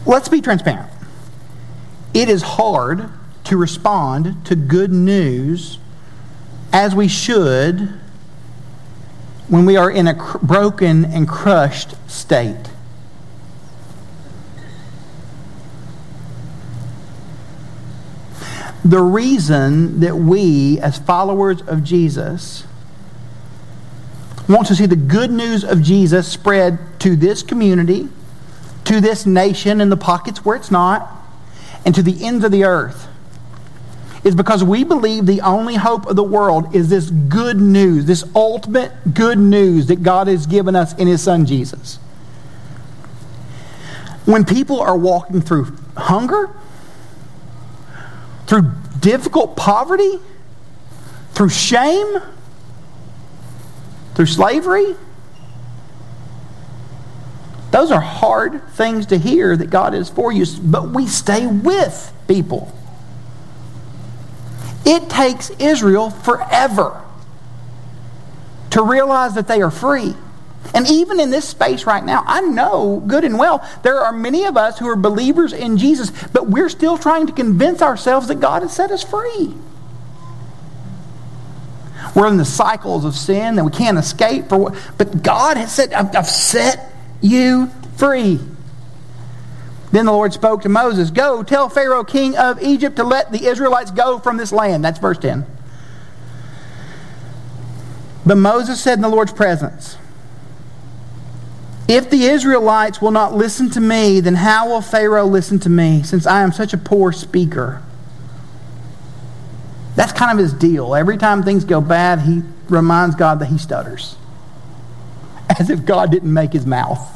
Let's 0.05 0.29
be 0.29 0.41
transparent. 0.41 0.91
It 2.13 2.29
is 2.29 2.41
hard 2.41 3.09
to 3.45 3.57
respond 3.57 4.45
to 4.45 4.55
good 4.55 4.91
news 4.91 5.79
as 6.71 6.95
we 6.95 7.07
should 7.07 7.93
when 9.47 9.65
we 9.65 9.77
are 9.77 9.89
in 9.89 10.07
a 10.07 10.13
broken 10.41 11.05
and 11.05 11.27
crushed 11.27 11.95
state. 12.09 12.69
The 18.89 19.01
reason 19.01 19.99
that 19.99 20.15
we, 20.15 20.79
as 20.79 20.97
followers 20.97 21.61
of 21.61 21.83
Jesus, 21.83 22.63
want 24.47 24.67
to 24.67 24.75
see 24.75 24.85
the 24.85 24.95
good 24.95 25.29
news 25.29 25.63
of 25.63 25.81
Jesus 25.81 26.27
spread 26.27 26.79
to 27.01 27.15
this 27.17 27.43
community, 27.43 28.07
to 28.85 29.01
this 29.01 29.25
nation 29.25 29.81
in 29.81 29.89
the 29.89 29.97
pockets 29.97 30.45
where 30.45 30.55
it's 30.55 30.71
not, 30.71 31.11
and 31.85 31.93
to 31.95 32.01
the 32.01 32.23
ends 32.25 32.45
of 32.45 32.51
the 32.51 32.63
earth 32.63 33.07
is 34.23 34.35
because 34.35 34.63
we 34.63 34.83
believe 34.83 35.25
the 35.25 35.41
only 35.41 35.75
hope 35.75 36.05
of 36.05 36.15
the 36.15 36.23
world 36.23 36.75
is 36.75 36.89
this 36.89 37.09
good 37.09 37.59
news, 37.59 38.05
this 38.05 38.23
ultimate 38.35 38.91
good 39.13 39.37
news 39.37 39.87
that 39.87 40.03
God 40.03 40.27
has 40.27 40.45
given 40.45 40.75
us 40.75 40.93
in 40.95 41.07
His 41.07 41.21
Son 41.21 41.45
Jesus. 41.45 41.95
When 44.25 44.43
people 44.43 44.81
are 44.81 44.97
walking 44.97 45.41
through 45.41 45.75
hunger, 45.95 46.49
through 48.47 48.71
difficult 48.99 49.55
poverty, 49.55 50.19
through 51.33 51.49
shame, 51.49 52.17
through 54.15 54.25
slavery. 54.25 54.95
Those 57.71 57.91
are 57.91 58.01
hard 58.01 58.67
things 58.69 59.05
to 59.07 59.17
hear 59.17 59.55
that 59.55 59.69
God 59.69 59.93
is 59.93 60.09
for 60.09 60.31
you, 60.31 60.45
but 60.61 60.89
we 60.89 61.05
stay 61.05 61.45
with 61.45 62.13
people. 62.27 62.73
It 64.85 65.09
takes 65.09 65.49
Israel 65.59 66.09
forever 66.09 67.03
to 68.71 68.81
realize 68.81 69.35
that 69.35 69.47
they 69.47 69.61
are 69.61 69.69
free. 69.69 70.15
And 70.73 70.87
even 70.87 71.19
in 71.19 71.29
this 71.29 71.47
space 71.47 71.85
right 71.85 72.03
now, 72.03 72.23
I 72.25 72.41
know 72.41 73.01
good 73.07 73.23
and 73.23 73.39
well 73.39 73.67
there 73.83 73.99
are 73.99 74.11
many 74.11 74.45
of 74.45 74.57
us 74.57 74.77
who 74.79 74.87
are 74.89 74.95
believers 74.95 75.53
in 75.53 75.77
Jesus, 75.77 76.11
but 76.33 76.47
we're 76.47 76.69
still 76.69 76.97
trying 76.97 77.27
to 77.27 77.33
convince 77.33 77.81
ourselves 77.81 78.27
that 78.27 78.39
God 78.39 78.61
has 78.61 78.73
set 78.73 78.91
us 78.91 79.03
free. 79.03 79.53
We're 82.15 82.27
in 82.27 82.37
the 82.37 82.45
cycles 82.45 83.05
of 83.05 83.15
sin 83.15 83.55
that 83.55 83.63
we 83.63 83.71
can't 83.71 83.97
escape. 83.97 84.49
For 84.49 84.57
what, 84.57 84.75
but 84.97 85.21
God 85.23 85.57
has 85.57 85.73
said, 85.73 85.93
I've, 85.93 86.15
I've 86.15 86.27
set 86.27 86.91
you 87.21 87.67
free. 87.95 88.39
Then 89.91 90.05
the 90.05 90.11
Lord 90.11 90.33
spoke 90.33 90.63
to 90.63 90.69
Moses, 90.69 91.11
Go, 91.11 91.43
tell 91.43 91.69
Pharaoh, 91.69 92.03
king 92.03 92.35
of 92.37 92.61
Egypt, 92.61 92.97
to 92.97 93.03
let 93.03 93.31
the 93.31 93.45
Israelites 93.45 93.91
go 93.91 94.19
from 94.19 94.37
this 94.37 94.51
land. 94.51 94.83
That's 94.83 94.99
verse 94.99 95.17
10. 95.17 95.45
But 98.25 98.35
Moses 98.35 98.81
said 98.81 98.95
in 98.95 99.01
the 99.01 99.09
Lord's 99.09 99.31
presence, 99.31 99.97
If 101.87 102.09
the 102.09 102.23
Israelites 102.23 103.01
will 103.01 103.11
not 103.11 103.33
listen 103.33 103.69
to 103.71 103.79
me, 103.79 104.19
then 104.19 104.35
how 104.35 104.67
will 104.67 104.81
Pharaoh 104.81 105.25
listen 105.25 105.59
to 105.59 105.69
me, 105.69 106.03
since 106.03 106.27
I 106.27 106.41
am 106.41 106.51
such 106.51 106.73
a 106.73 106.77
poor 106.77 107.13
speaker? 107.13 107.81
That's 109.95 110.11
kind 110.11 110.31
of 110.31 110.37
his 110.37 110.53
deal. 110.53 110.93
Every 110.93 111.17
time 111.17 111.43
things 111.43 111.63
go 111.63 111.79
bad, 111.79 112.19
he 112.19 112.43
reminds 112.67 113.15
God 113.15 113.39
that 113.39 113.47
he 113.47 113.57
stutters. 113.57 114.15
As 115.59 115.69
if 115.69 115.85
God 115.85 116.11
didn't 116.11 116.33
make 116.33 116.53
his 116.53 116.65
mouth. 116.65 117.13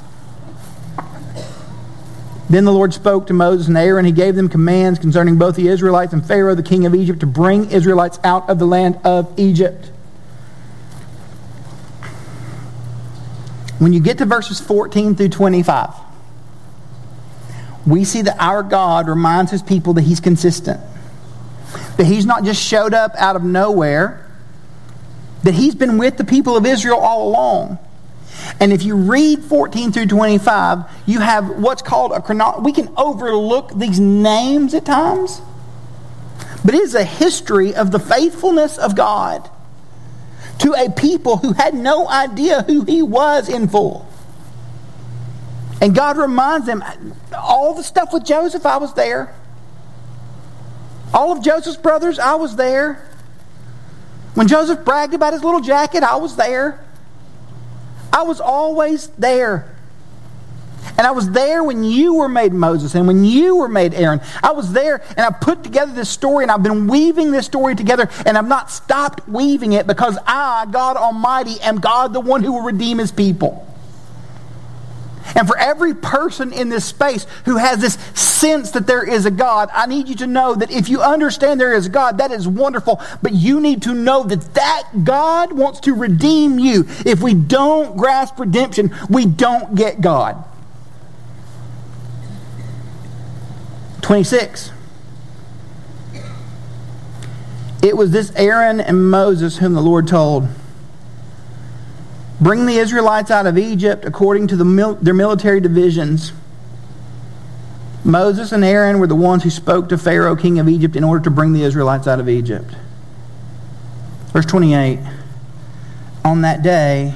Then 2.50 2.66
the 2.66 2.74
Lord 2.74 2.94
spoke 2.94 3.28
to 3.28 3.34
Moses 3.34 3.68
and 3.68 3.78
Aaron. 3.78 4.04
He 4.04 4.12
gave 4.12 4.36
them 4.36 4.50
commands 4.50 5.00
concerning 5.00 5.38
both 5.38 5.56
the 5.56 5.68
Israelites 5.68 6.12
and 6.12 6.26
Pharaoh, 6.26 6.56
the 6.56 6.64
king 6.64 6.86
of 6.86 6.96
Egypt, 6.96 7.22
to 7.22 7.26
bring 7.26 7.72
Israelites 7.72 8.20
out 8.24 8.50
of 8.50 8.60
the 8.60 8.66
land 8.66 9.00
of 9.04 9.34
Egypt. 9.38 9.92
When 13.82 13.94
you 13.94 14.00
get 14.00 14.20
to 14.20 14.26
verses 14.26 14.60
14 14.60 15.16
through 15.16 15.30
25, 15.30 15.90
we 17.88 18.04
see 18.04 18.22
that 18.22 18.36
our 18.40 18.62
God 18.62 19.08
reminds 19.08 19.50
his 19.50 19.64
people 19.64 19.94
that 19.94 20.04
he's 20.04 20.20
consistent 20.20 20.80
that 21.98 22.06
he's 22.06 22.26
not 22.26 22.44
just 22.44 22.62
showed 22.62 22.94
up 22.94 23.14
out 23.16 23.36
of 23.36 23.44
nowhere, 23.44 24.28
that 25.44 25.54
he's 25.54 25.76
been 25.76 25.98
with 25.98 26.18
the 26.18 26.24
people 26.24 26.58
of 26.58 26.66
Israel 26.66 26.98
all 26.98 27.30
along. 27.30 27.80
And 28.60 28.72
if 28.72 28.84
you 28.84 28.96
read 28.96 29.44
14 29.44 29.92
through 29.92 30.08
25, 30.08 30.84
you 31.06 31.20
have 31.20 31.50
what's 31.60 31.82
called 31.82 32.12
a 32.12 32.22
chronology. 32.22 32.64
We 32.64 32.74
can 32.74 32.94
overlook 32.98 33.78
these 33.78 34.00
names 34.00 34.74
at 34.74 34.86
times, 34.86 35.42
but 36.64 36.74
it 36.74 36.82
is 36.82 36.96
a 36.96 37.04
history 37.04 37.76
of 37.76 37.92
the 37.92 38.00
faithfulness 38.00 38.78
of 38.78 38.96
God 38.96 39.50
to 40.62 40.74
a 40.74 40.92
people 40.92 41.38
who 41.38 41.54
had 41.54 41.74
no 41.74 42.08
idea 42.08 42.62
who 42.64 42.84
he 42.84 43.02
was 43.02 43.50
in 43.50 43.68
full. 43.68 44.08
And 45.82 45.96
God 45.96 46.18
reminds 46.18 46.68
them 46.68 46.84
all 47.36 47.74
the 47.74 47.84
stuff 47.84 48.14
with 48.14 48.24
Joseph, 48.24 48.66
I 48.66 48.78
was 48.78 48.94
there. 48.94 49.34
All 51.14 51.32
of 51.32 51.44
Joseph's 51.44 51.78
brothers, 51.78 52.20
I 52.20 52.36
was 52.36 52.56
there. 52.56 53.08
When 54.36 54.48
Joseph 54.48 54.86
bragged 54.86 55.14
about 55.16 55.34
his 55.34 55.44
little 55.44 55.62
jacket, 55.62 56.04
I 56.04 56.16
was 56.18 56.36
there. 56.36 56.80
I 58.14 58.22
was 58.24 58.40
always 58.40 59.08
there. 59.08 59.71
And 60.98 61.08
I 61.08 61.12
was 61.12 61.32
there 61.32 61.64
when 61.64 61.84
you 61.84 62.16
were 62.16 62.30
made 62.30 62.54
Moses 62.54 62.96
and 62.96 63.08
when 63.08 63.24
you 63.24 63.58
were 63.58 63.68
made 63.68 63.94
Aaron. 63.94 64.22
I 64.44 64.52
was 64.52 64.74
there 64.74 65.02
and 65.10 65.20
I 65.20 65.30
put 65.30 65.64
together 65.64 65.94
this 65.94 66.10
story 66.10 66.44
and 66.44 66.52
I've 66.52 66.64
been 66.64 66.88
weaving 66.88 67.32
this 67.32 67.46
story 67.46 67.76
together 67.76 68.10
and 68.26 68.38
I've 68.38 68.48
not 68.48 68.72
stopped 68.72 69.28
weaving 69.28 69.74
it 69.74 69.88
because 69.88 70.18
I, 70.28 70.66
God 70.72 70.98
Almighty, 70.98 71.60
am 71.62 71.80
God 71.80 72.14
the 72.14 72.20
one 72.20 72.44
who 72.44 72.54
will 72.54 72.62
redeem 72.62 72.98
his 72.98 73.12
people. 73.12 73.68
And 75.36 75.48
for 75.48 75.58
every 75.58 75.94
person 75.94 76.52
in 76.52 76.70
this 76.70 76.86
space 76.86 77.26
who 77.46 77.58
has 77.58 77.80
this 77.80 77.94
sense 78.20 78.72
that 78.72 78.88
there 78.88 79.08
is 79.08 79.26
a 79.26 79.32
God, 79.32 79.70
I 79.74 79.86
need 79.86 80.10
you 80.10 80.16
to 80.16 80.28
know 80.28 80.56
that 80.56 80.72
if 80.72 80.90
you 80.90 81.02
understand 81.02 81.60
there 81.60 81.74
is 81.74 81.86
a 81.86 81.90
God, 81.90 82.18
that 82.18 82.32
is 82.32 82.48
wonderful. 82.48 83.02
But 83.22 83.34
you 83.34 83.60
need 83.60 83.84
to 83.84 83.94
know 83.94 84.24
that 84.24 84.54
that 84.56 84.90
God 85.04 85.54
wants 85.54 85.80
to 85.82 85.94
redeem 85.94 86.60
you. 86.60 86.86
If 87.06 87.22
we 87.22 87.34
don't 87.34 87.98
grasp 87.98 88.40
redemption, 88.40 88.94
we 89.10 89.26
don't 89.26 89.76
get 89.76 90.02
God. 90.02 90.44
26. 94.02 94.72
It 97.82 97.98
was 97.98 98.12
this 98.12 98.32
Aaron 98.36 98.80
and 98.80 99.10
Moses 99.10 99.58
whom 99.58 99.74
the 99.74 99.82
Lord 99.82 100.08
told. 100.08 100.48
Bring 102.40 102.66
the 102.66 102.78
Israelites 102.78 103.32
out 103.32 103.46
of 103.46 103.58
Egypt 103.58 104.06
according 104.06 104.48
to 104.48 104.56
the 104.56 104.66
mil- 104.66 104.96
their 104.96 105.14
military 105.14 105.60
divisions. 105.60 106.32
Moses 108.04 108.52
and 108.52 108.66
Aaron 108.66 109.00
were 109.00 109.08
the 109.08 109.16
ones 109.16 109.44
who 109.44 109.52
spoke 109.52 109.90
to 109.90 109.98
Pharaoh, 109.98 110.36
king 110.36 110.58
of 110.58 110.68
Egypt, 110.68 110.96
in 110.96 111.04
order 111.04 111.24
to 111.24 111.30
bring 111.30 111.54
the 111.54 111.64
Israelites 111.64 112.08
out 112.08 112.20
of 112.20 112.28
Egypt. 112.28 112.74
Verse 114.34 114.46
28 114.46 115.00
On 116.26 116.42
that 116.42 116.64
day, 116.64 117.14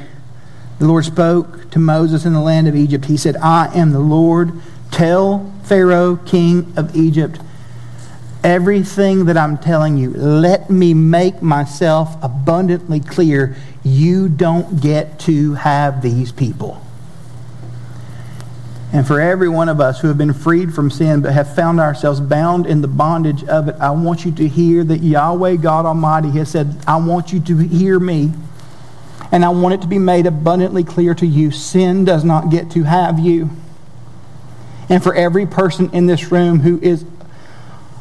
the 0.77 0.87
Lord 0.87 1.05
spoke 1.05 1.71
to 1.71 1.79
Moses 1.79 2.25
in 2.25 2.33
the 2.33 2.41
land 2.41 2.67
of 2.67 2.75
Egypt. 2.75 3.05
He 3.05 3.17
said, 3.17 3.35
I 3.37 3.73
am 3.73 3.91
the 3.91 3.99
Lord. 3.99 4.51
Tell 4.95 5.51
Pharaoh, 5.65 6.15
king 6.15 6.71
of 6.77 6.95
Egypt, 6.95 7.37
everything 8.45 9.25
that 9.25 9.35
I'm 9.35 9.57
telling 9.57 9.97
you. 9.97 10.11
Let 10.11 10.69
me 10.69 10.93
make 10.93 11.41
myself 11.41 12.15
abundantly 12.23 13.01
clear. 13.01 13.57
You 13.83 14.29
don't 14.29 14.79
get 14.79 15.19
to 15.19 15.55
have 15.55 16.01
these 16.01 16.31
people. 16.31 16.81
And 18.93 19.05
for 19.05 19.19
every 19.19 19.49
one 19.49 19.67
of 19.67 19.81
us 19.81 19.99
who 19.99 20.07
have 20.07 20.17
been 20.17 20.33
freed 20.33 20.73
from 20.73 20.89
sin 20.89 21.19
but 21.19 21.33
have 21.33 21.53
found 21.53 21.81
ourselves 21.81 22.21
bound 22.21 22.65
in 22.65 22.79
the 22.79 22.87
bondage 22.87 23.43
of 23.43 23.67
it, 23.67 23.75
I 23.81 23.91
want 23.91 24.23
you 24.23 24.31
to 24.31 24.47
hear 24.47 24.85
that 24.85 24.99
Yahweh 24.99 25.57
God 25.57 25.85
Almighty 25.85 26.29
has 26.37 26.49
said, 26.49 26.73
I 26.87 26.95
want 26.95 27.33
you 27.33 27.41
to 27.41 27.57
hear 27.57 27.99
me. 27.99 28.31
And 29.33 29.43
I 29.43 29.49
want 29.49 29.73
it 29.73 29.81
to 29.81 29.87
be 29.87 29.99
made 29.99 30.25
abundantly 30.25 30.85
clear 30.85 31.13
to 31.15 31.25
you 31.25 31.51
sin 31.51 32.05
does 32.05 32.23
not 32.23 32.49
get 32.49 32.71
to 32.71 32.83
have 32.83 33.19
you. 33.19 33.49
And 34.89 35.03
for 35.03 35.15
every 35.15 35.45
person 35.45 35.89
in 35.93 36.05
this 36.05 36.31
room 36.31 36.59
who 36.59 36.79
is 36.79 37.05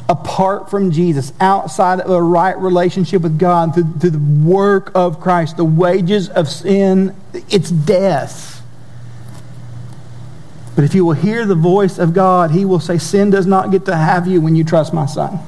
apart 0.09 0.71
from 0.71 0.91
Jesus, 0.91 1.33
outside 1.41 2.01
of 2.01 2.11
a 2.11 2.23
right 2.23 2.59
relationship 2.59 3.23
with 3.23 3.39
God, 3.39 3.75
through, 3.75 3.93
through, 4.01 4.11
the 4.11 4.49
work 4.49 4.93
of 4.95 5.21
Christ, 5.21 5.57
the 5.57 5.65
wages 5.65 6.29
of 6.29 6.49
sin, 6.49 7.17
it's 7.49 7.71
death. 7.71 8.63
But 10.75 10.85
if 10.85 10.95
you 10.95 11.05
will 11.05 11.15
hear 11.15 11.47
the 11.47 11.55
voice 11.55 11.99
of 11.99 12.13
God, 12.13 12.51
He 12.51 12.65
will 12.65 12.81
say, 12.81 12.99
Sin 12.99 13.31
does 13.31 13.47
not 13.47 13.71
get 13.71 13.87
to 13.87 13.97
have 13.97 14.27
you 14.27 14.41
when 14.41 14.57
you 14.57 14.65
trust 14.65 14.93
my 14.93 15.07
Son. 15.07 15.39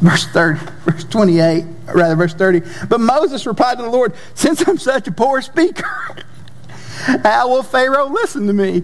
Verse 0.00 0.26
30, 0.26 0.60
verse 0.84 1.04
28, 1.04 1.64
rather, 1.94 2.14
verse 2.14 2.34
30. 2.34 2.60
But 2.88 3.00
Moses 3.00 3.46
replied 3.46 3.78
to 3.78 3.82
the 3.82 3.90
Lord, 3.90 4.14
Since 4.34 4.68
I'm 4.68 4.78
such 4.78 5.08
a 5.08 5.12
poor 5.12 5.40
speaker, 5.40 5.88
how 7.22 7.48
will 7.48 7.62
Pharaoh 7.62 8.08
listen 8.08 8.46
to 8.46 8.52
me? 8.52 8.82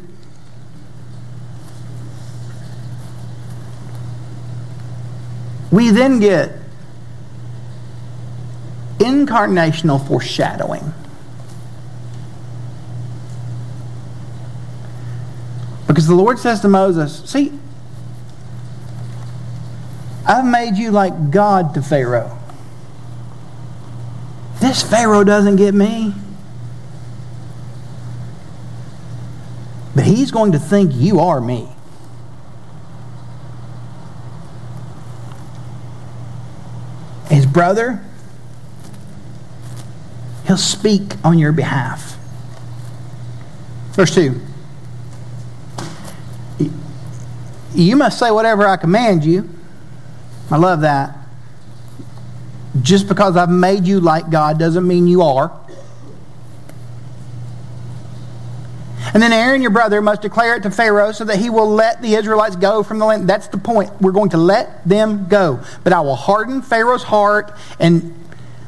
We 5.70 5.90
then 5.90 6.20
get 6.20 6.52
incarnational 8.98 10.06
foreshadowing. 10.06 10.92
Because 15.86 16.06
the 16.06 16.14
Lord 16.14 16.38
says 16.38 16.60
to 16.60 16.68
Moses, 16.68 17.22
See, 17.28 17.58
I've 20.26 20.44
made 20.44 20.76
you 20.76 20.90
like 20.90 21.30
God 21.30 21.74
to 21.74 21.82
Pharaoh. 21.82 22.38
This 24.60 24.82
Pharaoh 24.82 25.24
doesn't 25.24 25.56
get 25.56 25.74
me. 25.74 26.14
But 29.94 30.04
he's 30.04 30.30
going 30.30 30.52
to 30.52 30.58
think 30.58 30.92
you 30.94 31.20
are 31.20 31.40
me. 31.40 31.68
his 37.32 37.46
brother, 37.46 38.04
he'll 40.46 40.56
speak 40.56 41.02
on 41.24 41.38
your 41.38 41.52
behalf. 41.52 42.16
Verse 43.92 44.14
2. 44.14 44.40
You 47.74 47.96
must 47.96 48.18
say 48.18 48.30
whatever 48.30 48.66
I 48.66 48.76
command 48.76 49.24
you. 49.24 49.48
I 50.50 50.58
love 50.58 50.82
that. 50.82 51.16
Just 52.82 53.08
because 53.08 53.36
I've 53.36 53.50
made 53.50 53.86
you 53.86 54.00
like 54.00 54.30
God 54.30 54.58
doesn't 54.58 54.86
mean 54.86 55.06
you 55.06 55.22
are. 55.22 55.58
And 59.14 59.22
then 59.22 59.32
Aaron, 59.32 59.60
your 59.60 59.70
brother, 59.70 60.00
must 60.00 60.22
declare 60.22 60.56
it 60.56 60.62
to 60.62 60.70
Pharaoh 60.70 61.12
so 61.12 61.24
that 61.24 61.38
he 61.38 61.50
will 61.50 61.68
let 61.68 62.00
the 62.00 62.14
Israelites 62.14 62.56
go 62.56 62.82
from 62.82 62.98
the 62.98 63.04
land. 63.04 63.28
That's 63.28 63.46
the 63.48 63.58
point. 63.58 63.90
We're 64.00 64.12
going 64.12 64.30
to 64.30 64.38
let 64.38 64.86
them 64.88 65.28
go. 65.28 65.60
But 65.84 65.92
I 65.92 66.00
will 66.00 66.16
harden 66.16 66.62
Pharaoh's 66.62 67.02
heart 67.02 67.52
and 67.78 68.18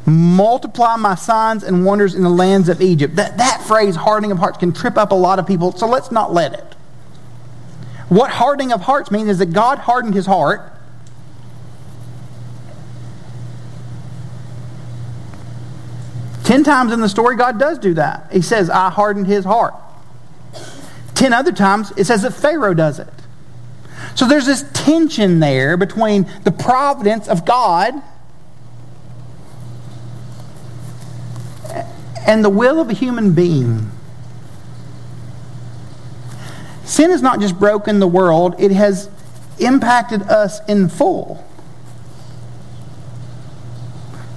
multiply 0.06 0.96
my 0.96 1.14
signs 1.14 1.64
and 1.64 1.86
wonders 1.86 2.14
in 2.14 2.22
the 2.22 2.30
lands 2.30 2.68
of 2.68 2.82
Egypt. 2.82 3.16
That, 3.16 3.38
that 3.38 3.62
phrase, 3.66 3.96
hardening 3.96 4.32
of 4.32 4.38
hearts, 4.38 4.58
can 4.58 4.72
trip 4.72 4.98
up 4.98 5.12
a 5.12 5.14
lot 5.14 5.38
of 5.38 5.46
people, 5.46 5.72
so 5.72 5.86
let's 5.86 6.12
not 6.12 6.32
let 6.32 6.52
it. 6.52 6.74
What 8.10 8.30
hardening 8.32 8.70
of 8.70 8.82
hearts 8.82 9.10
means 9.10 9.30
is 9.30 9.38
that 9.38 9.54
God 9.54 9.78
hardened 9.78 10.14
his 10.14 10.26
heart. 10.26 10.72
Ten 16.44 16.62
times 16.62 16.92
in 16.92 17.00
the 17.00 17.08
story, 17.08 17.36
God 17.36 17.58
does 17.58 17.78
do 17.78 17.94
that. 17.94 18.30
He 18.30 18.42
says, 18.42 18.68
I 18.68 18.90
hardened 18.90 19.26
his 19.26 19.46
heart. 19.46 19.74
Ten 21.24 21.32
other 21.32 21.52
times, 21.52 21.90
it 21.96 22.04
says 22.04 22.20
that 22.20 22.34
Pharaoh 22.34 22.74
does 22.74 22.98
it. 22.98 23.08
So 24.14 24.28
there's 24.28 24.44
this 24.44 24.62
tension 24.74 25.40
there 25.40 25.78
between 25.78 26.30
the 26.42 26.52
providence 26.52 27.28
of 27.28 27.46
God 27.46 27.94
and 32.26 32.44
the 32.44 32.50
will 32.50 32.78
of 32.78 32.90
a 32.90 32.92
human 32.92 33.32
being. 33.32 33.90
Sin 36.84 37.10
has 37.10 37.22
not 37.22 37.40
just 37.40 37.58
broken 37.58 38.00
the 38.00 38.06
world, 38.06 38.54
it 38.58 38.72
has 38.72 39.08
impacted 39.58 40.24
us 40.24 40.60
in 40.68 40.90
full. 40.90 41.42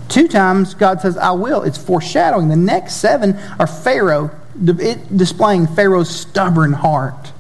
Two 0.07 0.29
times 0.29 0.73
God 0.73 1.01
says, 1.01 1.17
I 1.17 1.31
will. 1.31 1.63
It's 1.63 1.77
foreshadowing. 1.77 2.47
The 2.47 2.55
next 2.55 2.93
seven 2.93 3.37
are 3.59 3.67
Pharaoh 3.67 4.31
it 4.65 5.15
displaying 5.15 5.67
Pharaoh's 5.67 6.09
stubborn 6.09 6.73
heart. 6.73 7.31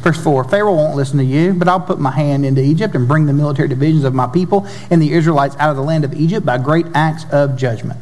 Verse 0.00 0.22
4 0.22 0.44
Pharaoh 0.44 0.74
won't 0.74 0.96
listen 0.96 1.18
to 1.18 1.24
you, 1.24 1.52
but 1.52 1.68
I'll 1.68 1.80
put 1.80 1.98
my 1.98 2.10
hand 2.10 2.46
into 2.46 2.62
Egypt 2.62 2.94
and 2.94 3.06
bring 3.06 3.26
the 3.26 3.32
military 3.32 3.68
divisions 3.68 4.04
of 4.04 4.14
my 4.14 4.26
people 4.26 4.66
and 4.90 5.00
the 5.00 5.12
Israelites 5.12 5.56
out 5.58 5.70
of 5.70 5.76
the 5.76 5.82
land 5.82 6.04
of 6.04 6.14
Egypt 6.14 6.46
by 6.46 6.58
great 6.58 6.86
acts 6.94 7.24
of 7.30 7.56
judgment. 7.56 7.98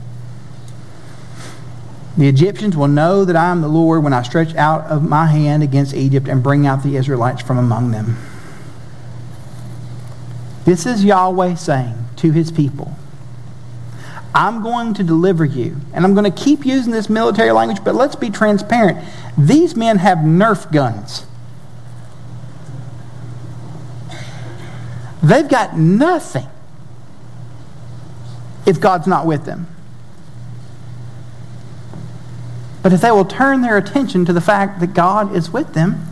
The 2.17 2.29
Egyptians 2.29 2.77
will 2.77 2.89
know 2.89 3.25
that 3.25 3.37
I 3.37 3.51
am 3.51 3.61
the 3.61 3.69
Lord 3.69 4.03
when 4.03 4.13
I 4.13 4.23
stretch 4.23 4.55
out 4.57 4.85
of 4.87 5.09
my 5.09 5.27
hand 5.27 5.63
against 5.63 5.95
Egypt 5.95 6.27
and 6.27 6.43
bring 6.43 6.67
out 6.67 6.83
the 6.83 6.97
Israelites 6.97 7.43
from 7.43 7.59
among 7.59 7.93
them. 7.93 8.17
This 10.65 10.85
is 10.85 11.05
Yahweh 11.05 11.55
saying 11.55 11.95
to 12.17 12.33
his 12.33 12.51
people 12.51 12.97
I'm 14.35 14.63
going 14.63 14.95
to 14.95 15.03
deliver 15.03 15.45
you. 15.45 15.77
And 15.93 16.05
I'm 16.05 16.15
going 16.15 16.31
to 16.31 16.45
keep 16.45 16.65
using 16.67 16.93
this 16.93 17.09
military 17.09 17.51
language, 17.51 17.83
but 17.85 17.95
let's 17.95 18.17
be 18.17 18.31
transparent. 18.31 18.99
These 19.37 19.75
men 19.75 19.99
have 19.99 20.19
Nerf 20.19 20.71
guns. 20.71 21.27
They've 25.23 25.49
got 25.49 25.77
nothing 25.77 26.47
if 28.67 28.81
God's 28.81 29.07
not 29.07 29.27
with 29.27 29.45
them. 29.45 29.67
But 32.83 32.93
if 32.93 33.01
they 33.01 33.11
will 33.11 33.25
turn 33.25 33.63
their 33.63 33.77
attention 33.77 34.25
to 34.27 34.33
the 34.33 34.41
fact 34.41 34.81
that 34.81 34.95
God 34.95 35.35
is 35.35 35.51
with 35.51 35.75
them, 35.75 36.07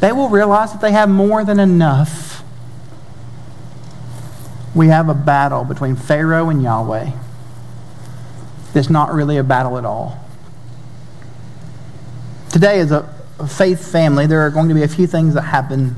they 0.00 0.12
will 0.12 0.28
realize 0.28 0.72
that 0.72 0.80
they 0.80 0.92
have 0.92 1.08
more 1.08 1.44
than 1.44 1.58
enough 1.58 2.31
we 4.74 4.88
have 4.88 5.08
a 5.08 5.14
battle 5.14 5.64
between 5.64 5.96
Pharaoh 5.96 6.48
and 6.48 6.62
Yahweh. 6.62 7.10
It's 8.74 8.88
not 8.88 9.12
really 9.12 9.36
a 9.36 9.44
battle 9.44 9.76
at 9.76 9.84
all. 9.84 10.18
Today, 12.50 12.80
as 12.80 12.90
a 12.90 13.02
faith 13.48 13.90
family, 13.90 14.26
there 14.26 14.40
are 14.40 14.50
going 14.50 14.68
to 14.68 14.74
be 14.74 14.82
a 14.82 14.88
few 14.88 15.06
things 15.06 15.34
that 15.34 15.42
happen. 15.42 15.96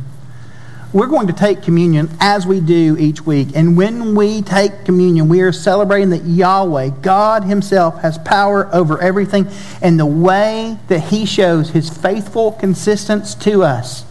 We're 0.92 1.06
going 1.06 1.26
to 1.26 1.32
take 1.32 1.62
communion 1.62 2.08
as 2.20 2.46
we 2.46 2.60
do 2.60 2.96
each 2.98 3.22
week. 3.26 3.48
And 3.54 3.76
when 3.76 4.14
we 4.14 4.42
take 4.42 4.84
communion, 4.84 5.28
we 5.28 5.40
are 5.40 5.52
celebrating 5.52 6.10
that 6.10 6.24
Yahweh, 6.24 6.90
God 7.02 7.44
Himself, 7.44 8.00
has 8.02 8.18
power 8.18 8.72
over 8.72 9.00
everything. 9.00 9.48
And 9.82 9.98
the 9.98 10.06
way 10.06 10.78
that 10.88 11.00
He 11.00 11.26
shows 11.26 11.70
His 11.70 11.90
faithful 11.90 12.52
consistence 12.52 13.34
to 13.36 13.62
us 13.62 14.04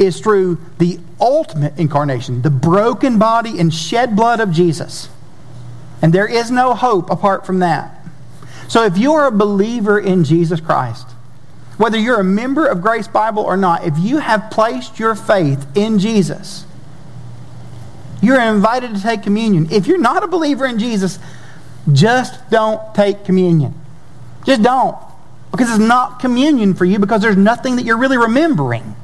is 0.00 0.18
through 0.18 0.58
the 0.78 0.98
ultimate 1.20 1.78
incarnation, 1.78 2.42
the 2.42 2.50
broken 2.50 3.18
body 3.18 3.58
and 3.60 3.72
shed 3.72 4.16
blood 4.16 4.40
of 4.40 4.50
Jesus. 4.50 5.10
And 6.02 6.12
there 6.12 6.26
is 6.26 6.50
no 6.50 6.74
hope 6.74 7.10
apart 7.10 7.44
from 7.44 7.58
that. 7.58 7.94
So 8.66 8.84
if 8.84 8.96
you 8.96 9.12
are 9.14 9.26
a 9.26 9.32
believer 9.32 10.00
in 10.00 10.24
Jesus 10.24 10.60
Christ, 10.60 11.06
whether 11.76 11.98
you're 11.98 12.20
a 12.20 12.24
member 12.24 12.66
of 12.66 12.80
Grace 12.80 13.08
Bible 13.08 13.42
or 13.42 13.56
not, 13.56 13.84
if 13.84 13.98
you 13.98 14.18
have 14.18 14.50
placed 14.50 14.98
your 14.98 15.14
faith 15.14 15.66
in 15.76 15.98
Jesus, 15.98 16.64
you're 18.22 18.40
invited 18.40 18.94
to 18.94 19.02
take 19.02 19.22
communion. 19.22 19.68
If 19.70 19.86
you're 19.86 19.98
not 19.98 20.22
a 20.22 20.26
believer 20.26 20.66
in 20.66 20.78
Jesus, 20.78 21.18
just 21.92 22.48
don't 22.50 22.94
take 22.94 23.24
communion. 23.24 23.74
Just 24.44 24.62
don't. 24.62 24.96
Because 25.50 25.70
it's 25.70 25.78
not 25.78 26.20
communion 26.20 26.74
for 26.74 26.84
you 26.84 26.98
because 26.98 27.22
there's 27.22 27.36
nothing 27.36 27.76
that 27.76 27.84
you're 27.84 27.98
really 27.98 28.18
remembering. 28.18 28.94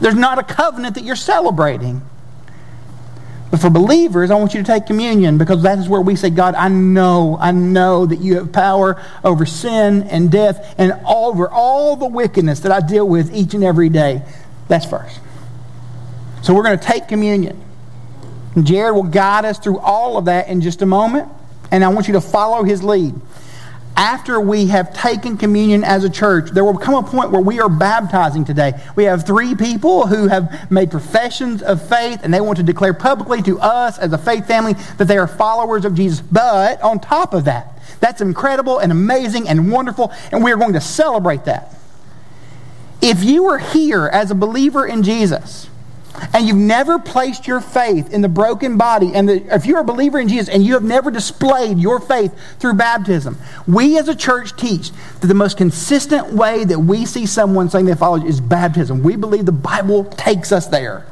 There's 0.00 0.14
not 0.14 0.38
a 0.38 0.42
covenant 0.42 0.94
that 0.96 1.04
you're 1.04 1.16
celebrating. 1.16 2.02
But 3.50 3.60
for 3.60 3.70
believers, 3.70 4.30
I 4.30 4.34
want 4.34 4.54
you 4.54 4.62
to 4.62 4.66
take 4.66 4.86
communion 4.86 5.38
because 5.38 5.62
that 5.62 5.78
is 5.78 5.88
where 5.88 6.00
we 6.00 6.16
say, 6.16 6.30
God, 6.30 6.54
I 6.54 6.68
know, 6.68 7.38
I 7.40 7.52
know 7.52 8.04
that 8.04 8.20
you 8.20 8.36
have 8.36 8.52
power 8.52 9.02
over 9.24 9.46
sin 9.46 10.02
and 10.04 10.30
death 10.30 10.74
and 10.78 10.92
over 11.06 11.48
all 11.48 11.96
the 11.96 12.06
wickedness 12.06 12.60
that 12.60 12.72
I 12.72 12.80
deal 12.80 13.08
with 13.08 13.34
each 13.34 13.54
and 13.54 13.62
every 13.62 13.88
day. 13.88 14.22
That's 14.68 14.84
first. 14.84 15.20
So 16.42 16.54
we're 16.54 16.64
going 16.64 16.78
to 16.78 16.84
take 16.84 17.08
communion. 17.08 17.62
Jared 18.62 18.94
will 18.94 19.04
guide 19.04 19.44
us 19.44 19.58
through 19.58 19.78
all 19.78 20.16
of 20.18 20.24
that 20.24 20.48
in 20.48 20.60
just 20.60 20.82
a 20.82 20.86
moment, 20.86 21.28
and 21.70 21.84
I 21.84 21.88
want 21.88 22.08
you 22.08 22.14
to 22.14 22.20
follow 22.20 22.62
his 22.62 22.82
lead 22.82 23.14
after 23.96 24.38
we 24.38 24.66
have 24.66 24.92
taken 24.92 25.38
communion 25.38 25.82
as 25.82 26.04
a 26.04 26.10
church, 26.10 26.50
there 26.50 26.64
will 26.64 26.76
come 26.76 26.94
a 26.94 27.02
point 27.02 27.30
where 27.30 27.40
we 27.40 27.60
are 27.60 27.68
baptizing 27.68 28.44
today. 28.44 28.74
We 28.94 29.04
have 29.04 29.26
three 29.26 29.54
people 29.54 30.06
who 30.06 30.28
have 30.28 30.70
made 30.70 30.90
professions 30.90 31.62
of 31.62 31.86
faith 31.88 32.20
and 32.22 32.32
they 32.32 32.40
want 32.40 32.58
to 32.58 32.62
declare 32.62 32.92
publicly 32.92 33.40
to 33.42 33.58
us 33.58 33.98
as 33.98 34.12
a 34.12 34.18
faith 34.18 34.46
family 34.46 34.74
that 34.98 35.08
they 35.08 35.16
are 35.16 35.26
followers 35.26 35.86
of 35.86 35.94
Jesus. 35.94 36.20
But 36.20 36.80
on 36.82 37.00
top 37.00 37.32
of 37.32 37.46
that, 37.46 37.78
that's 38.00 38.20
incredible 38.20 38.78
and 38.78 38.92
amazing 38.92 39.48
and 39.48 39.72
wonderful, 39.72 40.12
and 40.30 40.44
we 40.44 40.52
are 40.52 40.56
going 40.56 40.74
to 40.74 40.80
celebrate 40.80 41.46
that. 41.46 41.74
If 43.00 43.24
you 43.24 43.46
are 43.46 43.58
here 43.58 44.06
as 44.06 44.30
a 44.30 44.34
believer 44.34 44.86
in 44.86 45.02
Jesus, 45.02 45.70
and 46.32 46.46
you've 46.46 46.56
never 46.56 46.98
placed 46.98 47.46
your 47.46 47.60
faith 47.60 48.12
in 48.12 48.20
the 48.20 48.28
broken 48.28 48.76
body, 48.76 49.12
and 49.14 49.28
the, 49.28 49.54
if 49.54 49.66
you're 49.66 49.80
a 49.80 49.84
believer 49.84 50.18
in 50.18 50.28
Jesus 50.28 50.48
and 50.48 50.64
you 50.64 50.74
have 50.74 50.84
never 50.84 51.10
displayed 51.10 51.78
your 51.78 52.00
faith 52.00 52.32
through 52.58 52.74
baptism, 52.74 53.38
we 53.66 53.98
as 53.98 54.08
a 54.08 54.14
church 54.14 54.56
teach 54.56 54.90
that 55.20 55.26
the 55.26 55.34
most 55.34 55.56
consistent 55.56 56.32
way 56.32 56.64
that 56.64 56.78
we 56.78 57.04
see 57.06 57.26
someone 57.26 57.70
saying 57.70 57.86
they 57.86 57.94
follow 57.94 58.24
is 58.24 58.40
baptism. 58.40 59.02
We 59.02 59.16
believe 59.16 59.46
the 59.46 59.52
Bible 59.52 60.04
takes 60.04 60.52
us 60.52 60.66
there. 60.66 61.06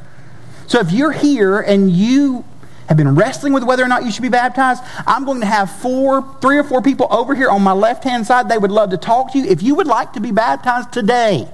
So 0.66 0.80
if 0.80 0.92
you're 0.92 1.12
here 1.12 1.60
and 1.60 1.90
you 1.90 2.44
have 2.88 2.96
been 2.96 3.14
wrestling 3.14 3.52
with 3.52 3.64
whether 3.64 3.82
or 3.82 3.88
not 3.88 4.04
you 4.04 4.10
should 4.10 4.22
be 4.22 4.28
baptized, 4.28 4.82
I'm 5.06 5.24
going 5.24 5.40
to 5.40 5.46
have 5.46 5.70
four, 5.70 6.36
three 6.40 6.58
or 6.58 6.64
four 6.64 6.82
people 6.82 7.06
over 7.10 7.34
here 7.34 7.48
on 7.48 7.62
my 7.62 7.72
left 7.72 8.04
hand 8.04 8.26
side. 8.26 8.48
They 8.48 8.58
would 8.58 8.70
love 8.70 8.90
to 8.90 8.96
talk 8.96 9.32
to 9.32 9.38
you. 9.38 9.44
If 9.44 9.62
you 9.62 9.74
would 9.74 9.86
like 9.86 10.12
to 10.14 10.20
be 10.20 10.32
baptized 10.32 10.92
today, 10.92 11.48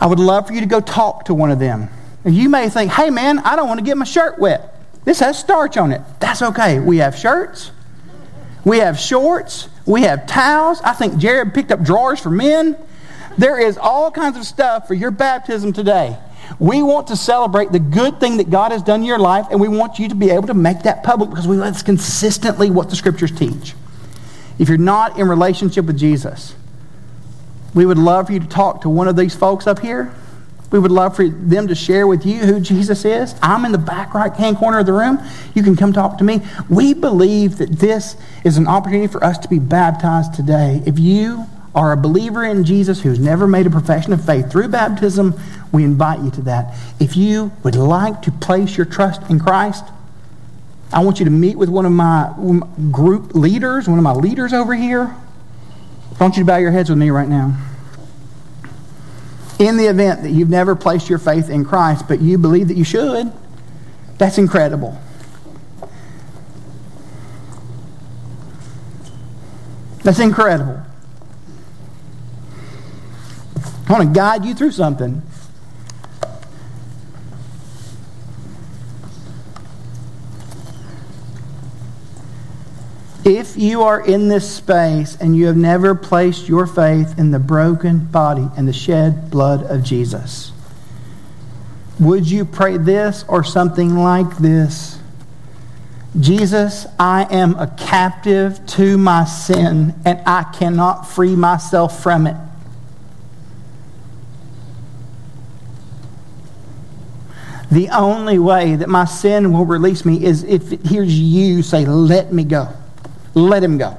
I 0.00 0.06
would 0.06 0.18
love 0.18 0.46
for 0.46 0.52
you 0.52 0.60
to 0.60 0.66
go 0.66 0.80
talk 0.80 1.26
to 1.26 1.34
one 1.34 1.50
of 1.50 1.58
them. 1.58 1.88
And 2.24 2.34
You 2.34 2.48
may 2.48 2.68
think, 2.68 2.92
hey 2.92 3.10
man, 3.10 3.38
I 3.40 3.56
don't 3.56 3.68
want 3.68 3.80
to 3.80 3.84
get 3.84 3.96
my 3.96 4.04
shirt 4.04 4.38
wet. 4.38 4.74
This 5.04 5.20
has 5.20 5.38
starch 5.38 5.76
on 5.76 5.92
it. 5.92 6.00
That's 6.20 6.40
okay. 6.40 6.80
We 6.80 6.98
have 6.98 7.16
shirts, 7.16 7.70
we 8.64 8.78
have 8.78 8.98
shorts, 8.98 9.68
we 9.86 10.02
have 10.02 10.26
towels. 10.26 10.80
I 10.82 10.92
think 10.92 11.18
Jared 11.18 11.52
picked 11.52 11.70
up 11.70 11.82
drawers 11.82 12.20
for 12.20 12.30
men. 12.30 12.76
There 13.36 13.58
is 13.58 13.76
all 13.76 14.10
kinds 14.10 14.36
of 14.36 14.44
stuff 14.44 14.86
for 14.88 14.94
your 14.94 15.10
baptism 15.10 15.72
today. 15.72 16.16
We 16.58 16.82
want 16.82 17.08
to 17.08 17.16
celebrate 17.16 17.72
the 17.72 17.78
good 17.78 18.20
thing 18.20 18.36
that 18.36 18.50
God 18.50 18.72
has 18.72 18.82
done 18.82 19.00
in 19.00 19.06
your 19.06 19.18
life, 19.18 19.46
and 19.50 19.60
we 19.60 19.68
want 19.68 19.98
you 19.98 20.08
to 20.08 20.14
be 20.14 20.30
able 20.30 20.46
to 20.46 20.54
make 20.54 20.82
that 20.82 21.02
public 21.02 21.30
because 21.30 21.48
we 21.48 21.56
that's 21.56 21.82
consistently 21.82 22.70
what 22.70 22.90
the 22.90 22.96
scriptures 22.96 23.32
teach. 23.32 23.74
If 24.58 24.68
you're 24.68 24.78
not 24.78 25.18
in 25.18 25.28
relationship 25.28 25.86
with 25.86 25.98
Jesus, 25.98 26.54
we 27.74 27.86
would 27.86 27.98
love 27.98 28.26
for 28.26 28.32
you 28.32 28.40
to 28.40 28.46
talk 28.46 28.82
to 28.82 28.88
one 28.88 29.08
of 29.08 29.16
these 29.16 29.34
folks 29.34 29.66
up 29.66 29.80
here. 29.80 30.14
We 30.70 30.78
would 30.78 30.90
love 30.90 31.14
for 31.14 31.28
them 31.28 31.68
to 31.68 31.74
share 31.74 32.06
with 32.06 32.26
you 32.26 32.40
who 32.40 32.58
Jesus 32.58 33.04
is. 33.04 33.34
I'm 33.42 33.64
in 33.64 33.72
the 33.72 33.78
back 33.78 34.12
right 34.14 34.32
hand 34.32 34.56
corner 34.56 34.80
of 34.80 34.86
the 34.86 34.92
room. 34.92 35.20
You 35.54 35.62
can 35.62 35.76
come 35.76 35.92
talk 35.92 36.18
to 36.18 36.24
me. 36.24 36.42
We 36.68 36.94
believe 36.94 37.58
that 37.58 37.70
this 37.78 38.16
is 38.42 38.56
an 38.56 38.66
opportunity 38.66 39.06
for 39.06 39.22
us 39.22 39.38
to 39.38 39.48
be 39.48 39.58
baptized 39.58 40.34
today. 40.34 40.82
If 40.84 40.98
you 40.98 41.46
are 41.74 41.92
a 41.92 41.96
believer 41.96 42.44
in 42.44 42.64
Jesus 42.64 43.02
who's 43.02 43.18
never 43.18 43.46
made 43.46 43.66
a 43.66 43.70
profession 43.70 44.12
of 44.12 44.24
faith 44.24 44.50
through 44.50 44.68
baptism, 44.68 45.38
we 45.72 45.84
invite 45.84 46.20
you 46.20 46.30
to 46.32 46.42
that. 46.42 46.74
If 47.00 47.16
you 47.16 47.52
would 47.62 47.76
like 47.76 48.22
to 48.22 48.32
place 48.32 48.76
your 48.76 48.86
trust 48.86 49.22
in 49.28 49.40
Christ, 49.40 49.84
I 50.92 51.04
want 51.04 51.18
you 51.18 51.24
to 51.24 51.30
meet 51.30 51.56
with 51.56 51.68
one 51.68 51.86
of 51.86 51.92
my 51.92 52.32
mm, 52.36 52.92
group 52.92 53.34
leaders, 53.34 53.88
one 53.88 53.98
of 53.98 54.04
my 54.04 54.12
leaders 54.12 54.52
over 54.52 54.74
here. 54.74 55.14
I 56.18 56.24
want 56.24 56.36
you 56.36 56.42
to 56.42 56.46
bow 56.46 56.56
your 56.56 56.70
heads 56.70 56.88
with 56.88 56.98
me 56.98 57.10
right 57.10 57.28
now. 57.28 57.56
In 59.58 59.76
the 59.76 59.86
event 59.86 60.22
that 60.22 60.30
you've 60.30 60.50
never 60.50 60.74
placed 60.74 61.08
your 61.08 61.18
faith 61.18 61.50
in 61.50 61.64
Christ, 61.64 62.06
but 62.08 62.20
you 62.20 62.38
believe 62.38 62.68
that 62.68 62.76
you 62.76 62.84
should, 62.84 63.32
that's 64.18 64.38
incredible. 64.38 64.98
That's 70.02 70.18
incredible. 70.18 70.82
I 73.88 73.92
want 73.92 74.08
to 74.08 74.14
guide 74.14 74.44
you 74.44 74.54
through 74.54 74.72
something. 74.72 75.22
If 83.24 83.56
you 83.56 83.82
are 83.82 84.04
in 84.04 84.28
this 84.28 84.54
space 84.54 85.16
and 85.16 85.34
you 85.34 85.46
have 85.46 85.56
never 85.56 85.94
placed 85.94 86.46
your 86.46 86.66
faith 86.66 87.18
in 87.18 87.30
the 87.30 87.38
broken 87.38 88.04
body 88.04 88.50
and 88.54 88.68
the 88.68 88.72
shed 88.74 89.30
blood 89.30 89.62
of 89.62 89.82
Jesus, 89.82 90.52
would 91.98 92.30
you 92.30 92.44
pray 92.44 92.76
this 92.76 93.24
or 93.26 93.42
something 93.42 93.96
like 93.96 94.36
this? 94.36 94.98
Jesus, 96.20 96.86
I 96.98 97.26
am 97.30 97.58
a 97.58 97.66
captive 97.78 98.64
to 98.68 98.98
my 98.98 99.24
sin 99.24 99.94
and 100.04 100.20
I 100.26 100.42
cannot 100.42 101.04
free 101.04 101.34
myself 101.34 102.02
from 102.02 102.26
it. 102.26 102.36
The 107.70 107.88
only 107.88 108.38
way 108.38 108.76
that 108.76 108.88
my 108.88 109.06
sin 109.06 109.50
will 109.50 109.64
release 109.64 110.04
me 110.04 110.22
is 110.22 110.44
if 110.44 110.72
it 110.72 110.86
hears 110.86 111.18
you 111.18 111.62
say, 111.62 111.86
Let 111.86 112.32
me 112.32 112.44
go. 112.44 112.68
Let 113.34 113.62
him 113.62 113.78
go. 113.78 113.98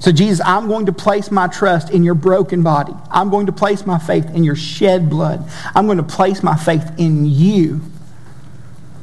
So, 0.00 0.12
Jesus, 0.12 0.40
I'm 0.44 0.68
going 0.68 0.86
to 0.86 0.92
place 0.92 1.30
my 1.30 1.48
trust 1.48 1.90
in 1.90 2.04
your 2.04 2.14
broken 2.14 2.62
body. 2.62 2.94
I'm 3.10 3.30
going 3.30 3.46
to 3.46 3.52
place 3.52 3.84
my 3.84 3.98
faith 3.98 4.32
in 4.34 4.44
your 4.44 4.54
shed 4.54 5.10
blood. 5.10 5.50
I'm 5.74 5.86
going 5.86 5.98
to 5.98 6.04
place 6.04 6.42
my 6.42 6.56
faith 6.56 6.88
in 6.98 7.26
you. 7.26 7.80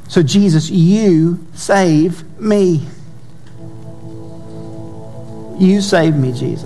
So, 0.08 0.22
Jesus, 0.22 0.70
you 0.70 1.46
save 1.54 2.40
me. 2.40 2.86
You 5.58 5.80
save 5.82 6.16
me, 6.16 6.32
Jesus. 6.32 6.64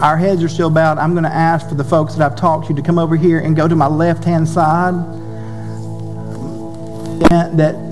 Our 0.00 0.16
heads 0.16 0.42
are 0.44 0.48
still 0.48 0.70
bowed. 0.70 0.98
I'm 0.98 1.12
going 1.12 1.24
to 1.24 1.34
ask 1.34 1.68
for 1.68 1.74
the 1.74 1.84
folks 1.84 2.14
that 2.14 2.30
I've 2.30 2.38
talked 2.38 2.68
to 2.68 2.74
to 2.74 2.82
come 2.82 2.98
over 2.98 3.16
here 3.16 3.40
and 3.40 3.56
go 3.56 3.66
to 3.66 3.74
my 3.74 3.88
left 3.88 4.22
hand 4.22 4.48
side. 4.48 4.94
That 7.56 7.87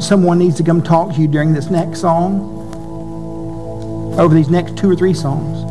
someone 0.00 0.38
needs 0.38 0.56
to 0.56 0.62
come 0.62 0.82
talk 0.82 1.14
to 1.14 1.20
you 1.20 1.28
during 1.28 1.52
this 1.52 1.70
next 1.70 2.00
song, 2.00 2.54
over 4.18 4.34
these 4.34 4.48
next 4.48 4.76
two 4.76 4.90
or 4.90 4.96
three 4.96 5.14
songs. 5.14 5.64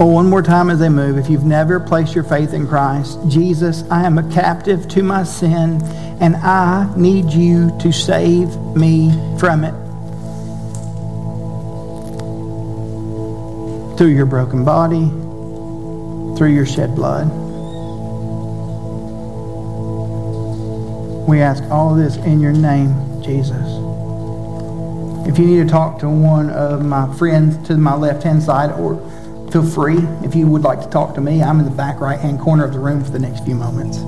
Oh, 0.00 0.06
one 0.06 0.30
more 0.30 0.42
time 0.42 0.70
as 0.70 0.78
they 0.78 0.88
move. 0.88 1.18
If 1.18 1.28
you've 1.28 1.44
never 1.44 1.80
placed 1.80 2.14
your 2.14 2.22
faith 2.22 2.54
in 2.54 2.68
Christ, 2.68 3.18
Jesus, 3.26 3.82
I 3.90 4.06
am 4.06 4.16
a 4.16 4.32
captive 4.32 4.86
to 4.90 5.02
my 5.02 5.24
sin, 5.24 5.82
and 6.20 6.36
I 6.36 6.88
need 6.96 7.32
you 7.32 7.76
to 7.80 7.90
save 7.90 8.56
me 8.76 9.10
from 9.38 9.64
it. 9.64 9.74
Through 13.98 14.14
your 14.14 14.26
broken 14.26 14.64
body, 14.64 15.08
through 16.38 16.54
your 16.54 16.66
shed 16.66 16.94
blood. 16.94 17.47
We 21.28 21.42
ask 21.42 21.62
all 21.64 21.94
this 21.94 22.16
in 22.16 22.40
your 22.40 22.54
name, 22.54 23.22
Jesus. 23.22 23.60
If 25.28 25.38
you 25.38 25.44
need 25.44 25.62
to 25.62 25.66
talk 25.68 25.98
to 25.98 26.08
one 26.08 26.48
of 26.48 26.82
my 26.82 27.14
friends 27.16 27.68
to 27.68 27.76
my 27.76 27.94
left 27.94 28.22
hand 28.22 28.42
side, 28.42 28.70
or 28.80 28.96
feel 29.52 29.62
free 29.62 29.98
if 30.24 30.34
you 30.34 30.46
would 30.46 30.62
like 30.62 30.80
to 30.80 30.88
talk 30.88 31.14
to 31.16 31.20
me, 31.20 31.42
I'm 31.42 31.58
in 31.58 31.66
the 31.66 31.70
back 31.70 32.00
right 32.00 32.18
hand 32.18 32.40
corner 32.40 32.64
of 32.64 32.72
the 32.72 32.78
room 32.78 33.04
for 33.04 33.10
the 33.10 33.18
next 33.18 33.44
few 33.44 33.54
moments. 33.54 33.98